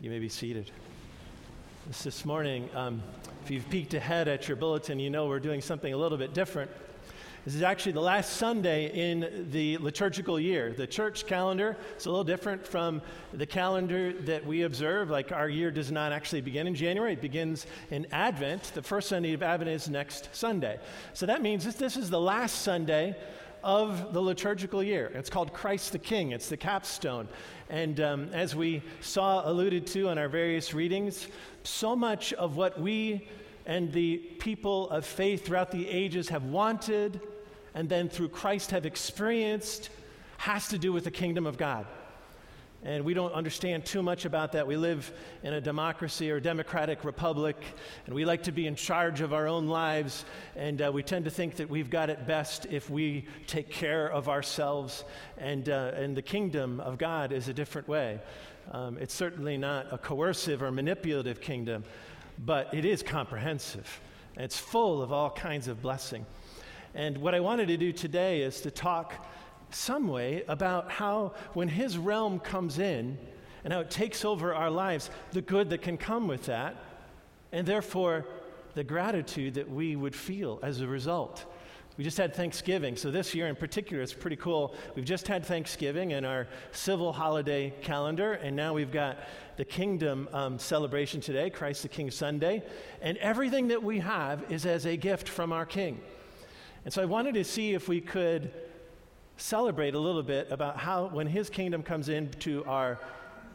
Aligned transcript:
You 0.00 0.10
may 0.10 0.20
be 0.20 0.28
seated. 0.28 0.70
This, 1.88 2.24
morning, 2.24 2.70
um, 2.72 3.02
if 3.42 3.50
you've 3.50 3.68
peeked 3.68 3.94
ahead 3.94 4.28
at 4.28 4.46
your 4.46 4.56
bulletin, 4.56 5.00
you 5.00 5.10
know 5.10 5.26
we're 5.26 5.40
doing 5.40 5.60
something 5.60 5.92
a 5.92 5.96
little 5.96 6.16
bit 6.16 6.32
different. 6.32 6.70
This 7.44 7.56
is 7.56 7.62
actually 7.62 7.92
the 7.92 8.00
last 8.00 8.34
Sunday 8.34 8.92
in 9.10 9.48
the 9.50 9.76
liturgical 9.78 10.38
year. 10.38 10.72
The 10.72 10.86
church 10.86 11.26
calendar 11.26 11.76
is 11.96 12.06
a 12.06 12.10
little 12.10 12.22
different 12.22 12.64
from 12.64 13.02
the 13.32 13.46
calendar 13.46 14.12
that 14.12 14.46
we 14.46 14.62
observe. 14.62 15.10
Like 15.10 15.32
our 15.32 15.48
year 15.48 15.72
does 15.72 15.90
not 15.90 16.12
actually 16.12 16.42
begin 16.42 16.68
in 16.68 16.76
January, 16.76 17.14
it 17.14 17.20
begins 17.20 17.66
in 17.90 18.06
Advent. 18.12 18.70
The 18.74 18.82
first 18.82 19.08
Sunday 19.08 19.32
of 19.32 19.42
Advent 19.42 19.70
is 19.70 19.88
next 19.88 20.28
Sunday. 20.30 20.78
So 21.12 21.26
that 21.26 21.42
means 21.42 21.64
this 21.76 21.96
is 21.96 22.08
the 22.08 22.20
last 22.20 22.62
Sunday 22.62 23.16
of 23.62 24.12
the 24.12 24.20
liturgical 24.20 24.82
year. 24.82 25.10
It's 25.14 25.30
called 25.30 25.52
Christ 25.52 25.92
the 25.92 25.98
King, 25.98 26.32
it's 26.32 26.48
the 26.48 26.56
capstone. 26.56 27.28
And 27.68 28.00
um, 28.00 28.30
as 28.32 28.56
we 28.56 28.82
saw 29.00 29.48
alluded 29.48 29.86
to 29.88 30.08
in 30.08 30.18
our 30.18 30.28
various 30.28 30.74
readings, 30.74 31.28
so 31.62 31.94
much 31.94 32.32
of 32.34 32.56
what 32.56 32.80
we 32.80 33.28
and 33.66 33.92
the 33.92 34.16
people 34.38 34.88
of 34.90 35.04
faith 35.04 35.44
throughout 35.44 35.70
the 35.70 35.88
ages 35.88 36.28
have 36.30 36.44
wanted 36.44 37.20
and 37.74 37.88
then 37.88 38.08
through 38.08 38.30
Christ 38.30 38.70
have 38.70 38.86
experienced 38.86 39.90
has 40.38 40.68
to 40.68 40.78
do 40.78 40.92
with 40.92 41.04
the 41.04 41.10
kingdom 41.10 41.46
of 41.46 41.58
God. 41.58 41.86
And 42.84 43.04
we 43.04 43.12
don't 43.12 43.32
understand 43.32 43.84
too 43.84 44.02
much 44.04 44.24
about 44.24 44.52
that. 44.52 44.66
We 44.66 44.76
live 44.76 45.12
in 45.42 45.52
a 45.52 45.60
democracy 45.60 46.30
or 46.30 46.36
a 46.36 46.40
democratic 46.40 47.04
republic, 47.04 47.56
and 48.06 48.14
we 48.14 48.24
like 48.24 48.44
to 48.44 48.52
be 48.52 48.68
in 48.68 48.76
charge 48.76 49.20
of 49.20 49.32
our 49.32 49.48
own 49.48 49.66
lives. 49.66 50.24
And 50.54 50.80
uh, 50.80 50.92
we 50.94 51.02
tend 51.02 51.24
to 51.24 51.30
think 51.30 51.56
that 51.56 51.68
we've 51.68 51.90
got 51.90 52.08
it 52.08 52.24
best 52.26 52.66
if 52.70 52.88
we 52.88 53.26
take 53.48 53.68
care 53.68 54.08
of 54.08 54.28
ourselves. 54.28 55.04
And, 55.38 55.68
uh, 55.68 55.92
and 55.96 56.16
the 56.16 56.22
kingdom 56.22 56.78
of 56.78 56.98
God 56.98 57.32
is 57.32 57.48
a 57.48 57.52
different 57.52 57.88
way. 57.88 58.20
Um, 58.70 58.96
it's 58.98 59.14
certainly 59.14 59.56
not 59.56 59.92
a 59.92 59.98
coercive 59.98 60.62
or 60.62 60.70
manipulative 60.70 61.40
kingdom, 61.40 61.82
but 62.38 62.72
it 62.72 62.84
is 62.84 63.02
comprehensive. 63.02 64.00
It's 64.36 64.56
full 64.56 65.02
of 65.02 65.10
all 65.10 65.30
kinds 65.30 65.66
of 65.66 65.82
blessing. 65.82 66.24
And 66.94 67.18
what 67.18 67.34
I 67.34 67.40
wanted 67.40 67.68
to 67.68 67.76
do 67.76 67.92
today 67.92 68.42
is 68.42 68.60
to 68.60 68.70
talk 68.70 69.26
some 69.70 70.08
way 70.08 70.44
about 70.48 70.90
how, 70.90 71.34
when 71.54 71.68
His 71.68 71.98
realm 71.98 72.40
comes 72.40 72.78
in 72.78 73.18
and 73.64 73.72
how 73.72 73.80
it 73.80 73.90
takes 73.90 74.24
over 74.24 74.54
our 74.54 74.70
lives, 74.70 75.10
the 75.32 75.42
good 75.42 75.70
that 75.70 75.82
can 75.82 75.96
come 75.96 76.28
with 76.28 76.46
that, 76.46 76.76
and 77.52 77.66
therefore 77.66 78.26
the 78.74 78.84
gratitude 78.84 79.54
that 79.54 79.70
we 79.70 79.96
would 79.96 80.14
feel 80.14 80.60
as 80.62 80.80
a 80.80 80.86
result. 80.86 81.44
We 81.96 82.04
just 82.04 82.16
had 82.16 82.32
Thanksgiving, 82.32 82.96
so 82.96 83.10
this 83.10 83.34
year 83.34 83.48
in 83.48 83.56
particular, 83.56 84.00
it's 84.00 84.12
pretty 84.12 84.36
cool. 84.36 84.76
We've 84.94 85.04
just 85.04 85.26
had 85.26 85.44
Thanksgiving 85.44 86.12
in 86.12 86.24
our 86.24 86.46
civil 86.70 87.12
holiday 87.12 87.74
calendar, 87.82 88.34
and 88.34 88.54
now 88.54 88.72
we've 88.72 88.92
got 88.92 89.18
the 89.56 89.64
kingdom 89.64 90.28
um, 90.32 90.60
celebration 90.60 91.20
today, 91.20 91.50
Christ 91.50 91.82
the 91.82 91.88
King 91.88 92.12
Sunday, 92.12 92.62
and 93.02 93.18
everything 93.18 93.66
that 93.68 93.82
we 93.82 93.98
have 93.98 94.44
is 94.48 94.64
as 94.64 94.86
a 94.86 94.96
gift 94.96 95.28
from 95.28 95.52
our 95.52 95.66
King. 95.66 96.00
And 96.84 96.94
so 96.94 97.02
I 97.02 97.06
wanted 97.06 97.34
to 97.34 97.42
see 97.42 97.74
if 97.74 97.88
we 97.88 98.00
could 98.00 98.52
celebrate 99.38 99.94
a 99.94 99.98
little 99.98 100.22
bit 100.22 100.50
about 100.50 100.76
how, 100.76 101.06
when 101.06 101.26
His 101.26 101.48
kingdom 101.48 101.82
comes 101.82 102.08
into 102.08 102.64
our 102.64 102.98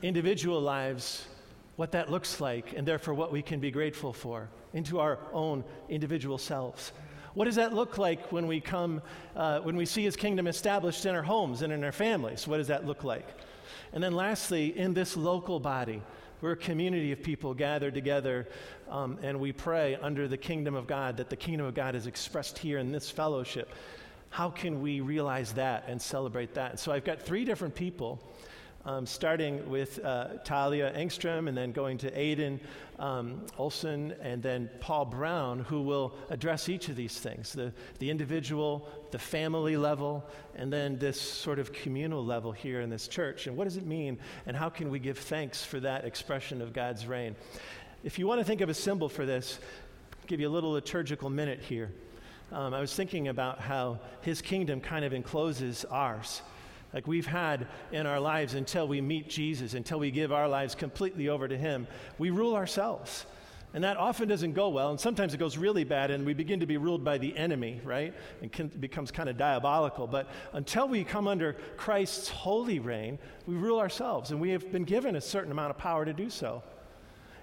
individual 0.02 0.60
lives, 0.62 1.28
what 1.76 1.92
that 1.92 2.10
looks 2.10 2.40
like, 2.40 2.74
and 2.76 2.88
therefore 2.88 3.14
what 3.14 3.32
we 3.32 3.42
can 3.42 3.60
be 3.60 3.70
grateful 3.70 4.14
for 4.14 4.50
into 4.74 5.00
our 5.00 5.20
own 5.34 5.64
individual 5.90 6.38
selves. 6.38 6.94
What 7.34 7.46
does 7.46 7.56
that 7.56 7.74
look 7.74 7.98
like 7.98 8.32
when 8.32 8.48
we 8.48 8.62
come, 8.62 9.02
uh, 9.36 9.60
when 9.60 9.76
we 9.76 9.86
see 9.86 10.04
His 10.04 10.16
kingdom 10.16 10.48
established 10.48 11.06
in 11.06 11.16
our 11.16 11.24
homes 11.24 11.62
and 11.62 11.74
in 11.74 11.84
our 11.84 11.92
families? 11.92 12.48
What 12.48 12.58
does 12.58 12.68
that 12.68 12.86
look 12.86 13.04
like? 13.04 13.28
And 13.92 14.02
then 14.02 14.14
lastly, 14.14 14.78
in 14.78 14.94
this 14.94 15.18
local 15.18 15.60
body, 15.60 16.02
we're 16.42 16.54
a 16.54 16.58
community 16.58 17.12
of 17.12 17.24
people 17.24 17.54
gathered 17.54 17.94
together, 17.94 18.48
um, 18.90 19.18
and 19.22 19.40
we 19.40 19.52
pray 19.52 19.98
under 20.02 20.28
the 20.28 20.38
kingdom 20.38 20.76
of 20.76 20.88
God 20.88 21.18
that 21.18 21.30
the 21.30 21.36
kingdom 21.36 21.66
of 21.66 21.74
God 21.74 21.96
is 21.96 22.08
expressed 22.08 22.58
here 22.58 22.80
in 22.80 22.92
this 22.92 23.10
fellowship 23.10 23.70
how 24.34 24.50
can 24.50 24.82
we 24.82 25.00
realize 25.00 25.54
that 25.54 25.84
and 25.88 26.02
celebrate 26.02 26.56
that? 26.56 26.80
So 26.80 26.92
I've 26.92 27.04
got 27.06 27.22
three 27.22 27.46
different 27.46 27.76
people, 27.76 28.20
um, 28.84 29.06
starting 29.06 29.70
with 29.70 30.04
uh, 30.04 30.40
Talia 30.44 30.92
Engstrom, 30.98 31.48
and 31.48 31.56
then 31.56 31.72
going 31.72 32.00
to 32.00 32.10
Aiden 32.10 32.60
um, 32.98 33.46
Olson, 33.60 34.16
and 34.24 34.42
then 34.42 34.72
Paul 34.80 35.06
Brown, 35.06 35.60
who 35.60 35.84
will 35.84 36.16
address 36.32 36.68
each 36.68 36.90
of 36.90 36.96
these 36.96 37.20
things 37.20 37.54
the, 37.54 37.72
the 38.00 38.10
individual, 38.10 38.90
the 39.12 39.20
family 39.20 39.78
level, 39.78 40.26
and 40.56 40.74
then 40.74 40.98
this 40.98 41.22
sort 41.22 41.60
of 41.60 41.72
communal 41.72 42.26
level 42.26 42.52
here 42.52 42.82
in 42.82 42.90
this 42.90 43.08
church. 43.08 43.46
And 43.46 43.56
what 43.56 43.66
does 43.66 43.78
it 43.78 43.86
mean, 43.86 44.18
and 44.48 44.58
how 44.58 44.68
can 44.68 44.90
we 44.90 44.98
give 44.98 45.20
thanks 45.20 45.64
for 45.64 45.80
that 45.82 46.06
expression 46.06 46.60
of 46.60 46.74
God's 46.74 47.06
reign? 47.06 47.36
If 48.04 48.18
you 48.18 48.26
want 48.26 48.42
to 48.42 48.46
think 48.46 48.62
of 48.62 48.70
a 48.70 48.74
symbol 48.74 49.10
for 49.10 49.28
this, 49.28 49.60
give 50.26 50.40
you 50.40 50.50
a 50.50 50.50
little 50.50 50.72
liturgical 50.72 51.30
minute 51.30 51.60
here 51.60 51.92
um, 52.54 52.74
I 52.74 52.80
was 52.80 52.96
thinking 52.96 53.28
about 53.28 53.60
how 53.60 54.00
his 54.22 54.42
kingdom 54.42 54.80
kind 54.80 55.04
of 55.04 55.14
encloses 55.14 55.86
ours. 55.86 56.42
Like 56.94 57.08
we've 57.08 57.26
had 57.26 57.68
in 57.92 58.06
our 58.06 58.20
lives 58.20 58.54
until 58.54 58.88
we 58.88 59.02
meet 59.02 59.28
Jesus, 59.28 59.74
until 59.74 60.00
we 60.00 60.12
give 60.12 60.32
our 60.32 60.48
lives 60.48 60.76
completely 60.76 61.30
over 61.30 61.48
to 61.48 61.58
him, 61.58 61.88
we 62.20 62.30
rule 62.30 62.56
ourselves. 62.56 63.26
And 63.74 63.84
that 63.84 63.98
often 63.98 64.28
doesn't 64.28 64.54
go 64.54 64.70
well, 64.70 64.92
and 64.92 65.00
sometimes 65.00 65.34
it 65.34 65.38
goes 65.38 65.58
really 65.58 65.84
bad, 65.84 66.12
and 66.12 66.24
we 66.28 66.36
begin 66.36 66.60
to 66.60 66.68
be 66.68 66.78
ruled 66.78 67.04
by 67.04 67.18
the 67.18 67.36
enemy, 67.36 67.82
right? 67.84 68.14
It 68.40 68.80
becomes 68.80 69.10
kind 69.10 69.28
of 69.28 69.36
diabolical. 69.36 70.06
But 70.06 70.28
until 70.54 70.88
we 70.88 71.04
come 71.04 71.28
under 71.28 71.54
Christ's 71.76 72.30
holy 72.30 72.78
reign, 72.78 73.18
we 73.48 73.56
rule 73.56 73.80
ourselves, 73.80 74.30
and 74.30 74.40
we 74.40 74.52
have 74.52 74.72
been 74.72 74.84
given 74.84 75.16
a 75.16 75.22
certain 75.22 75.52
amount 75.52 75.72
of 75.72 75.78
power 75.80 76.06
to 76.06 76.14
do 76.14 76.30
so. 76.30 76.62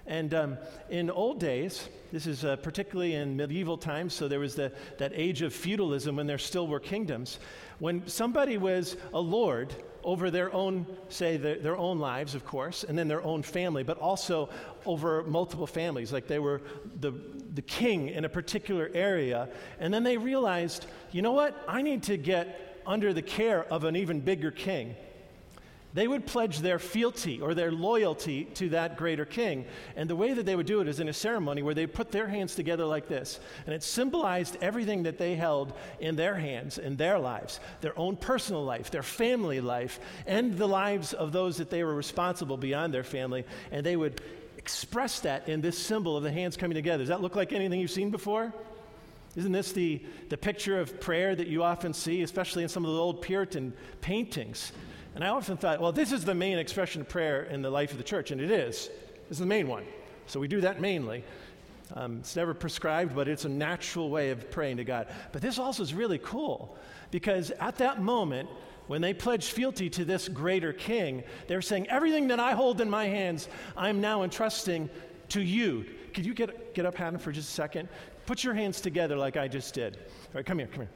And 0.07 0.33
um, 0.33 0.57
in 0.89 1.09
old 1.09 1.39
days, 1.39 1.87
this 2.11 2.27
is 2.27 2.43
uh, 2.43 2.55
particularly 2.57 3.13
in 3.13 3.37
medieval 3.37 3.77
times, 3.77 4.13
so 4.13 4.27
there 4.27 4.39
was 4.39 4.55
the, 4.55 4.71
that 4.97 5.11
age 5.13 5.41
of 5.41 5.53
feudalism 5.53 6.15
when 6.15 6.27
there 6.27 6.37
still 6.37 6.67
were 6.67 6.79
kingdoms. 6.79 7.39
When 7.79 8.07
somebody 8.07 8.57
was 8.57 8.97
a 9.13 9.19
lord 9.19 9.73
over 10.03 10.31
their 10.31 10.53
own, 10.53 10.85
say, 11.09 11.37
their, 11.37 11.59
their 11.59 11.77
own 11.77 11.99
lives, 11.99 12.35
of 12.35 12.45
course, 12.45 12.83
and 12.83 12.97
then 12.97 13.07
their 13.07 13.23
own 13.23 13.43
family, 13.43 13.83
but 13.83 13.97
also 13.99 14.49
over 14.85 15.23
multiple 15.23 15.67
families, 15.67 16.11
like 16.11 16.27
they 16.27 16.39
were 16.39 16.61
the, 16.99 17.13
the 17.53 17.61
king 17.61 18.09
in 18.09 18.25
a 18.25 18.29
particular 18.29 18.89
area, 18.93 19.47
and 19.79 19.93
then 19.93 20.03
they 20.03 20.17
realized, 20.17 20.87
you 21.11 21.21
know 21.21 21.31
what, 21.31 21.55
I 21.67 21.81
need 21.81 22.03
to 22.03 22.17
get 22.17 22.81
under 22.85 23.13
the 23.13 23.21
care 23.21 23.63
of 23.65 23.83
an 23.83 23.95
even 23.95 24.19
bigger 24.19 24.51
king 24.51 24.95
they 25.93 26.07
would 26.07 26.25
pledge 26.25 26.59
their 26.59 26.79
fealty 26.79 27.41
or 27.41 27.53
their 27.53 27.71
loyalty 27.71 28.45
to 28.45 28.69
that 28.69 28.97
greater 28.97 29.25
king. 29.25 29.65
And 29.95 30.09
the 30.09 30.15
way 30.15 30.33
that 30.33 30.45
they 30.45 30.55
would 30.55 30.65
do 30.65 30.79
it 30.79 30.87
is 30.87 30.99
in 30.99 31.09
a 31.09 31.13
ceremony 31.13 31.61
where 31.61 31.73
they 31.73 31.87
put 31.87 32.11
their 32.11 32.27
hands 32.27 32.55
together 32.55 32.85
like 32.85 33.07
this. 33.07 33.39
And 33.65 33.75
it 33.75 33.83
symbolized 33.83 34.57
everything 34.61 35.03
that 35.03 35.17
they 35.17 35.35
held 35.35 35.73
in 35.99 36.15
their 36.15 36.35
hands, 36.35 36.77
in 36.77 36.95
their 36.95 37.19
lives 37.19 37.59
their 37.81 37.97
own 37.97 38.15
personal 38.15 38.63
life, 38.63 38.91
their 38.91 39.03
family 39.03 39.59
life, 39.59 39.99
and 40.27 40.57
the 40.57 40.67
lives 40.67 41.13
of 41.13 41.31
those 41.31 41.57
that 41.57 41.69
they 41.69 41.83
were 41.83 41.95
responsible 41.95 42.57
beyond 42.57 42.93
their 42.93 43.03
family. 43.03 43.45
And 43.71 43.85
they 43.85 43.95
would 43.95 44.21
express 44.57 45.19
that 45.21 45.49
in 45.49 45.59
this 45.61 45.77
symbol 45.77 46.15
of 46.15 46.23
the 46.23 46.31
hands 46.31 46.55
coming 46.55 46.75
together. 46.75 46.99
Does 46.99 47.09
that 47.09 47.21
look 47.21 47.35
like 47.35 47.51
anything 47.51 47.79
you've 47.79 47.91
seen 47.91 48.11
before? 48.11 48.53
Isn't 49.35 49.51
this 49.51 49.71
the, 49.71 50.01
the 50.29 50.37
picture 50.37 50.79
of 50.79 50.99
prayer 50.99 51.35
that 51.35 51.47
you 51.47 51.63
often 51.63 51.93
see, 51.93 52.21
especially 52.21 52.63
in 52.63 52.69
some 52.69 52.85
of 52.85 52.91
the 52.91 52.97
old 52.97 53.21
Puritan 53.21 53.73
paintings? 54.01 54.73
And 55.15 55.23
I 55.23 55.27
often 55.29 55.57
thought, 55.57 55.81
well, 55.81 55.91
this 55.91 56.11
is 56.11 56.23
the 56.23 56.35
main 56.35 56.57
expression 56.57 57.01
of 57.01 57.09
prayer 57.09 57.43
in 57.43 57.61
the 57.61 57.69
life 57.69 57.91
of 57.91 57.97
the 57.97 58.03
church, 58.03 58.31
and 58.31 58.39
it 58.39 58.51
is. 58.51 58.89
It's 59.29 59.39
the 59.39 59.45
main 59.45 59.67
one. 59.67 59.83
So 60.27 60.39
we 60.39 60.47
do 60.47 60.61
that 60.61 60.79
mainly. 60.79 61.23
Um, 61.93 62.19
it's 62.19 62.35
never 62.35 62.53
prescribed, 62.53 63.15
but 63.15 63.27
it's 63.27 63.45
a 63.45 63.49
natural 63.49 64.09
way 64.09 64.29
of 64.29 64.49
praying 64.49 64.77
to 64.77 64.83
God. 64.83 65.07
But 65.31 65.41
this 65.41 65.59
also 65.59 65.83
is 65.83 65.93
really 65.93 66.19
cool 66.19 66.77
because 67.11 67.51
at 67.51 67.77
that 67.79 68.01
moment, 68.01 68.49
when 68.87 69.01
they 69.01 69.13
pledged 69.13 69.51
fealty 69.51 69.89
to 69.91 70.05
this 70.05 70.27
greater 70.27 70.73
king, 70.73 71.23
they're 71.47 71.61
saying, 71.61 71.87
Everything 71.89 72.27
that 72.29 72.39
I 72.39 72.53
hold 72.53 72.81
in 72.81 72.89
my 72.89 73.05
hands, 73.05 73.47
I'm 73.75 74.01
now 74.01 74.23
entrusting 74.23 74.89
to 75.29 75.41
you. 75.41 75.85
Could 76.13 76.25
you 76.25 76.33
get, 76.33 76.73
get 76.73 76.85
up, 76.85 76.95
Hannah, 76.95 77.19
for 77.19 77.31
just 77.31 77.49
a 77.49 77.53
second? 77.53 77.89
Put 78.25 78.43
your 78.43 78.53
hands 78.53 78.81
together 78.81 79.15
like 79.15 79.37
I 79.37 79.47
just 79.47 79.73
did. 79.73 79.95
All 79.95 80.35
right, 80.35 80.45
come 80.45 80.59
here, 80.59 80.67
come 80.67 80.81
here. 80.81 80.89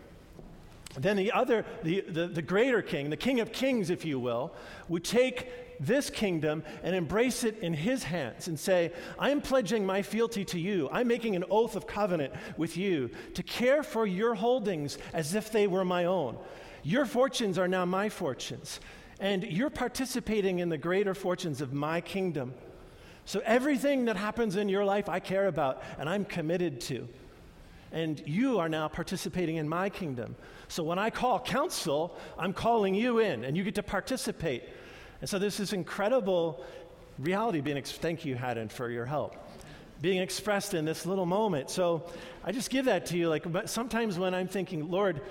Then 0.97 1.18
the 1.18 1.31
other, 1.31 1.65
the, 1.83 2.01
the, 2.01 2.27
the, 2.27 2.42
greater 2.42 2.81
king, 2.81 3.09
the 3.09 3.18
king 3.18 3.39
of 3.39 3.51
kings, 3.51 3.89
if 3.89 4.06
you 4.06 4.19
will, 4.19 4.53
would 4.88 5.03
take 5.03 5.77
this 5.80 6.09
kingdom 6.09 6.63
and 6.83 6.95
embrace 6.95 7.44
it 7.44 7.59
in 7.59 7.74
his 7.74 8.03
hands 8.03 8.47
and 8.47 8.59
say, 8.59 8.94
I'm 9.19 9.42
pledging 9.42 9.86
my 9.86 10.01
fealty 10.01 10.45
to 10.45 10.59
you. 10.59 10.89
I'm 10.92 11.07
making 11.07 11.36
an 11.36 11.44
oath 11.50 11.75
of 11.75 11.86
covenant 11.86 12.33
with 12.57 12.77
you 12.77 13.09
to 13.33 13.44
care 13.44 13.83
for 13.83 14.06
your 14.06 14.36
holdings 14.36 14.97
as 15.13 15.36
if 15.36 15.51
they 15.51 15.68
were 15.68 15.86
my 15.86 16.06
own. 16.06 16.38
Your 16.83 17.06
fortunes 17.06 17.57
are 17.57 17.68
now 17.68 17.83
my 17.83 18.09
fortunes, 18.09 18.80
and 19.19 19.44
you're 19.44 19.71
participating 19.71 20.59
in 20.59 20.69
the 20.69 20.77
greater 20.77 21.13
fortunes 21.13 21.59
of 21.59 21.74
my 21.74 22.00
kingdom. 22.00 22.53
So 23.25 23.42
everything 23.44 24.06
that 24.06 24.18
happens 24.18 24.56
in 24.56 24.69
your 24.69 24.86
life, 24.86 25.09
I 25.09 25.19
care 25.19 25.47
about 25.47 25.81
and 25.97 26.07
I'm 26.07 26.25
committed 26.25 26.80
to 26.81 27.09
and 27.95 28.21
you 28.27 28.59
are 28.59 28.68
now 28.68 28.89
participating 28.89 29.56
in 29.56 29.69
my 29.69 29.89
kingdom. 29.89 30.36
So 30.68 30.83
when 30.83 31.00
I 31.00 31.09
call 31.09 31.39
council, 31.39 32.18
I'm 32.38 32.51
calling 32.51 32.94
you 32.94 33.19
in, 33.19 33.45
and 33.45 33.56
you 33.56 33.63
get 33.63 33.75
to 33.75 33.83
participate. 33.83 34.63
And 35.21 35.30
so 35.30 35.39
this 35.39 35.62
is 35.62 35.71
incredible 35.71 36.65
reality 37.18 37.62
being, 37.62 37.77
ex- 37.77 37.94
thank 37.94 38.25
you, 38.25 38.36
Haddon, 38.36 38.68
for 38.68 38.89
your 38.89 39.06
help, 39.06 39.38
being 40.01 40.21
expressed 40.21 40.74
in 40.74 40.83
this 40.83 41.06
little 41.06 41.25
moment. 41.25 41.69
So 41.69 42.03
I 42.44 42.51
just 42.51 42.69
give 42.69 42.83
that 42.86 43.06
to 43.07 43.18
you. 43.18 43.30
Like 43.30 43.45
sometimes 43.65 44.19
when 44.19 44.36
I'm 44.36 44.50
thinking, 44.50 44.92
Lord, 44.92 45.21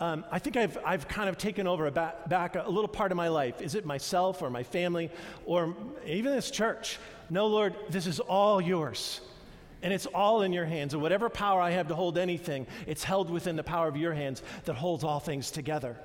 um, 0.00 0.24
I 0.30 0.38
think 0.38 0.56
I've, 0.56 0.78
I've 0.82 1.06
kind 1.06 1.28
of 1.28 1.36
taken 1.36 1.66
over 1.66 1.86
a 1.86 1.92
back, 1.92 2.26
back 2.30 2.56
a 2.56 2.70
little 2.70 2.88
part 2.88 3.12
of 3.12 3.16
my 3.16 3.28
life. 3.28 3.60
Is 3.60 3.74
it 3.74 3.84
myself 3.84 4.40
or 4.40 4.48
my 4.48 4.62
family 4.62 5.10
or 5.44 5.76
even 6.06 6.32
this 6.32 6.50
church? 6.50 6.98
No, 7.28 7.48
Lord, 7.48 7.74
this 7.90 8.06
is 8.06 8.18
all 8.18 8.62
yours. 8.62 9.20
And 9.84 9.92
it's 9.92 10.06
all 10.06 10.42
in 10.42 10.52
your 10.52 10.64
hands. 10.64 10.94
And 10.94 11.02
whatever 11.02 11.28
power 11.28 11.60
I 11.60 11.70
have 11.72 11.88
to 11.88 11.94
hold 11.94 12.16
anything, 12.16 12.66
it's 12.86 13.04
held 13.04 13.28
within 13.28 13.54
the 13.54 13.62
power 13.62 13.86
of 13.86 13.96
your 13.96 14.14
hands 14.14 14.42
that 14.64 14.74
holds 14.74 15.04
all 15.04 15.20
things 15.20 15.50
together. 15.50 15.96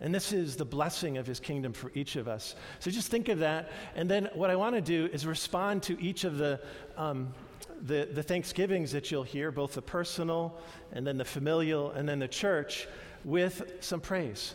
And 0.00 0.14
this 0.14 0.32
is 0.32 0.56
the 0.56 0.64
blessing 0.64 1.18
of 1.18 1.26
his 1.26 1.40
kingdom 1.40 1.72
for 1.72 1.90
each 1.94 2.14
of 2.14 2.28
us. 2.28 2.54
So 2.78 2.90
just 2.90 3.10
think 3.10 3.28
of 3.28 3.40
that. 3.40 3.70
And 3.96 4.08
then 4.08 4.28
what 4.34 4.50
I 4.50 4.56
want 4.56 4.76
to 4.76 4.80
do 4.80 5.08
is 5.12 5.26
respond 5.26 5.82
to 5.84 6.00
each 6.00 6.22
of 6.22 6.38
the, 6.38 6.60
um, 6.96 7.34
the, 7.82 8.08
the 8.12 8.22
thanksgivings 8.22 8.92
that 8.92 9.10
you'll 9.10 9.22
hear, 9.24 9.50
both 9.50 9.74
the 9.74 9.82
personal 9.82 10.56
and 10.92 11.04
then 11.04 11.18
the 11.18 11.24
familial 11.24 11.90
and 11.90 12.08
then 12.08 12.20
the 12.20 12.28
church, 12.28 12.86
with 13.24 13.62
some 13.80 14.00
praise. 14.00 14.54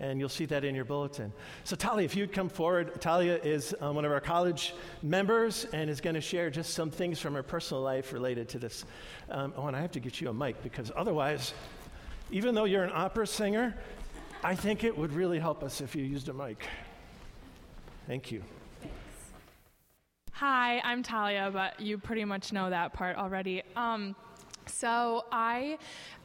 And 0.00 0.20
you'll 0.20 0.28
see 0.28 0.46
that 0.46 0.64
in 0.64 0.74
your 0.74 0.84
bulletin. 0.84 1.32
So, 1.64 1.74
Talia, 1.74 2.04
if 2.04 2.14
you'd 2.14 2.32
come 2.32 2.48
forward, 2.48 3.00
Talia 3.00 3.38
is 3.42 3.74
um, 3.80 3.96
one 3.96 4.04
of 4.04 4.12
our 4.12 4.20
college 4.20 4.74
members 5.02 5.66
and 5.72 5.90
is 5.90 6.00
going 6.00 6.14
to 6.14 6.20
share 6.20 6.50
just 6.50 6.74
some 6.74 6.90
things 6.90 7.18
from 7.18 7.34
her 7.34 7.42
personal 7.42 7.82
life 7.82 8.12
related 8.12 8.48
to 8.50 8.58
this. 8.58 8.84
Um, 9.30 9.52
oh, 9.56 9.66
and 9.66 9.76
I 9.76 9.80
have 9.80 9.92
to 9.92 10.00
get 10.00 10.20
you 10.20 10.28
a 10.28 10.32
mic 10.32 10.62
because 10.62 10.92
otherwise, 10.94 11.52
even 12.30 12.54
though 12.54 12.64
you're 12.64 12.84
an 12.84 12.92
opera 12.94 13.26
singer, 13.26 13.74
I 14.44 14.54
think 14.54 14.84
it 14.84 14.96
would 14.96 15.12
really 15.12 15.40
help 15.40 15.64
us 15.64 15.80
if 15.80 15.96
you 15.96 16.04
used 16.04 16.28
a 16.28 16.32
mic. 16.32 16.64
Thank 18.06 18.30
you. 18.30 18.42
Hi, 20.32 20.78
I'm 20.84 21.02
Talia, 21.02 21.50
but 21.52 21.80
you 21.80 21.98
pretty 21.98 22.24
much 22.24 22.52
know 22.52 22.70
that 22.70 22.92
part 22.92 23.16
already. 23.16 23.64
Um, 23.74 24.14
so 24.66 25.24
I 25.32 25.78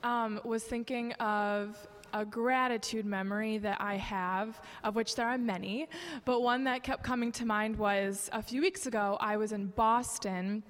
um, 0.03 0.39
was 0.43 0.63
thinking 0.63 1.13
of 1.13 1.75
a 2.13 2.25
gratitude 2.25 3.05
memory 3.05 3.57
that 3.57 3.81
I 3.81 3.97
have, 3.97 4.61
of 4.83 4.95
which 4.95 5.15
there 5.15 5.27
are 5.27 5.37
many, 5.37 5.87
but 6.25 6.41
one 6.41 6.63
that 6.65 6.83
kept 6.83 7.03
coming 7.03 7.31
to 7.33 7.45
mind 7.45 7.75
was 7.75 8.29
a 8.33 8.41
few 8.41 8.61
weeks 8.61 8.85
ago, 8.85 9.17
I 9.19 9.37
was 9.37 9.51
in 9.51 9.67
Boston 9.67 10.63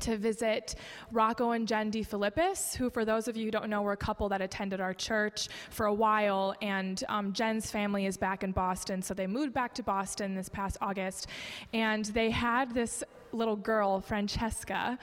to 0.00 0.16
visit 0.16 0.74
Rocco 1.12 1.52
and 1.52 1.66
Jen 1.66 1.90
DeFilippis, 1.90 2.76
who, 2.76 2.90
for 2.90 3.04
those 3.04 3.28
of 3.28 3.36
you 3.36 3.46
who 3.46 3.50
don't 3.50 3.70
know, 3.70 3.82
were 3.82 3.92
a 3.92 3.96
couple 3.96 4.28
that 4.28 4.40
attended 4.40 4.80
our 4.80 4.94
church 4.94 5.48
for 5.70 5.86
a 5.86 5.94
while. 5.94 6.54
And 6.62 7.02
um, 7.08 7.32
Jen's 7.32 7.70
family 7.70 8.06
is 8.06 8.16
back 8.16 8.44
in 8.44 8.52
Boston, 8.52 9.02
so 9.02 9.14
they 9.14 9.26
moved 9.26 9.52
back 9.52 9.74
to 9.74 9.82
Boston 9.82 10.34
this 10.34 10.48
past 10.48 10.76
August. 10.80 11.28
And 11.72 12.04
they 12.06 12.30
had 12.30 12.74
this 12.74 13.02
little 13.32 13.56
girl, 13.56 14.00
Francesca, 14.00 14.98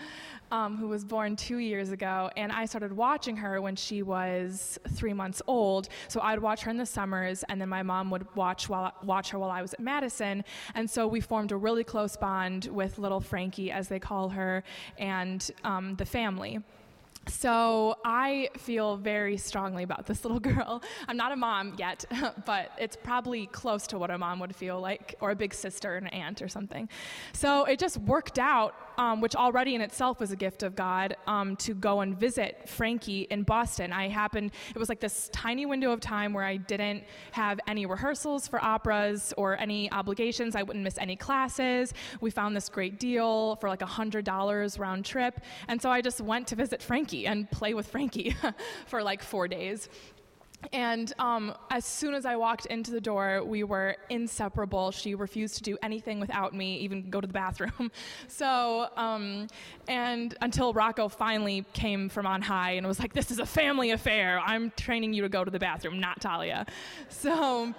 um, 0.52 0.78
who 0.78 0.88
was 0.88 1.04
born 1.04 1.36
two 1.36 1.58
years 1.58 1.92
ago, 1.92 2.30
and 2.38 2.52
I 2.52 2.66
started 2.66 2.94
watching 2.94 3.36
her 3.38 3.62
when 3.62 3.76
she 3.76 4.04
was 4.04 4.80
three 4.90 5.14
months 5.14 5.42
old. 5.48 5.90
So 6.08 6.22
I'd 6.22 6.40
watch 6.40 6.62
her 6.64 6.72
in 6.72 6.78
the 6.78 6.86
summers, 6.86 7.44
and 7.50 7.60
then 7.60 7.70
my 7.70 7.82
mom 7.84 8.12
would 8.12 8.28
watch 8.36 8.70
while 8.70 8.94
watch 9.04 9.32
her 9.32 9.40
while 9.40 9.50
I 9.50 9.62
was 9.62 9.74
at 9.74 9.80
Madison. 9.80 10.44
And 10.76 10.90
so 10.90 11.08
we 11.08 11.22
formed 11.22 11.52
a 11.52 11.58
really 11.58 11.84
close 11.84 12.16
bond 12.16 12.66
with 12.66 13.00
little 13.00 13.20
Frankie, 13.20 13.72
as 13.72 13.88
they 13.88 14.00
call 14.00 14.30
her, 14.30 14.64
and 14.98 15.50
um, 15.64 15.96
the 15.96 16.06
family. 16.06 16.60
So 17.28 17.96
I 18.04 18.50
feel 18.58 18.98
very 18.98 19.38
strongly 19.38 19.84
about 19.84 20.06
this 20.06 20.26
little 20.26 20.40
girl. 20.54 20.84
I'm 21.08 21.18
not 21.18 21.32
a 21.32 21.36
mom 21.36 21.76
yet, 21.78 22.06
but 22.46 22.72
it's 22.78 22.98
probably 23.02 23.48
close 23.48 23.88
to 23.88 23.98
what 23.98 24.12
a 24.12 24.18
mom 24.18 24.40
would 24.40 24.56
feel 24.56 24.80
like, 24.80 25.16
or 25.22 25.32
a 25.32 25.36
big 25.36 25.54
sister, 25.54 25.96
and 25.96 26.08
an 26.08 26.14
aunt, 26.14 26.42
or 26.42 26.48
something. 26.48 26.90
So 27.32 27.66
it 27.66 27.80
just 27.80 27.98
worked 27.98 28.40
out, 28.40 28.76
um, 28.98 29.22
which 29.22 29.36
already 29.36 29.76
in 29.76 29.82
itself 29.82 30.20
was 30.20 30.32
a 30.32 30.36
gift 30.36 30.64
of 30.64 30.76
God, 30.76 31.16
um, 31.28 31.56
to 31.58 31.74
go 31.74 32.02
and 32.02 32.18
visit 32.18 32.68
Frankie 32.68 33.22
in 33.30 33.44
Boston. 33.44 33.94
I 33.94 34.10
happened, 34.10 34.52
it 34.76 34.78
was 34.78 34.90
like 34.90 35.00
this 35.00 35.30
tiny 35.32 35.66
window 35.66 35.92
of 35.92 36.02
time 36.02 36.34
where 36.34 36.44
I 36.44 36.58
didn't 36.58 37.04
have 37.32 37.60
any 37.68 37.86
rehearsals 37.86 38.48
for 38.48 38.64
operas 38.64 39.34
or 39.38 39.58
any 39.60 39.92
obligations. 39.92 40.56
I 40.56 40.64
wouldn't 40.64 40.84
miss 40.84 40.98
any 40.98 41.16
classes. 41.16 41.94
We 42.20 42.32
found 42.32 42.56
this 42.56 42.68
great 42.68 43.00
deal 43.00 43.56
for 43.58 43.70
like 43.70 43.80
$100 43.80 44.80
round 44.80 45.06
trip. 45.06 45.40
And 45.68 45.82
so 45.82 45.90
I 45.90 46.02
just 46.02 46.20
went 46.20 46.48
to 46.48 46.56
visit 46.56 46.82
Frankie 46.82 47.13
Frankie 47.14 47.28
and 47.28 47.50
play 47.52 47.74
with 47.74 47.88
Frankie 47.88 48.36
for 48.88 49.04
like 49.04 49.22
four 49.22 49.48
days. 49.48 49.90
And 50.72 51.12
um, 51.20 51.54
as 51.70 51.84
soon 51.84 52.14
as 52.14 52.26
I 52.26 52.38
walked 52.38 52.68
into 52.68 52.92
the 52.92 53.02
door, 53.02 53.44
we 53.44 53.64
were 53.64 53.98
inseparable. 54.10 54.92
She 54.92 55.14
refused 55.14 55.58
to 55.58 55.62
do 55.64 55.78
anything 55.84 56.22
without 56.22 56.54
me, 56.54 56.78
even 56.78 57.10
go 57.10 57.20
to 57.20 57.28
the 57.28 57.34
bathroom. 57.34 57.92
so, 58.30 58.88
um, 58.96 59.48
and 59.90 60.36
until 60.42 60.74
Rocco 60.74 61.10
finally 61.10 61.66
came 61.74 62.08
from 62.08 62.26
on 62.26 62.42
high 62.42 62.72
and 62.72 62.88
was 62.88 63.00
like, 63.00 63.14
This 63.14 63.30
is 63.30 63.40
a 63.40 63.46
family 63.46 63.92
affair. 63.92 64.40
I'm 64.40 64.72
training 64.78 65.14
you 65.14 65.22
to 65.24 65.30
go 65.30 65.44
to 65.44 65.52
the 65.52 65.60
bathroom, 65.60 66.00
not 66.00 66.22
Talia. 66.22 66.66
So, 67.10 67.74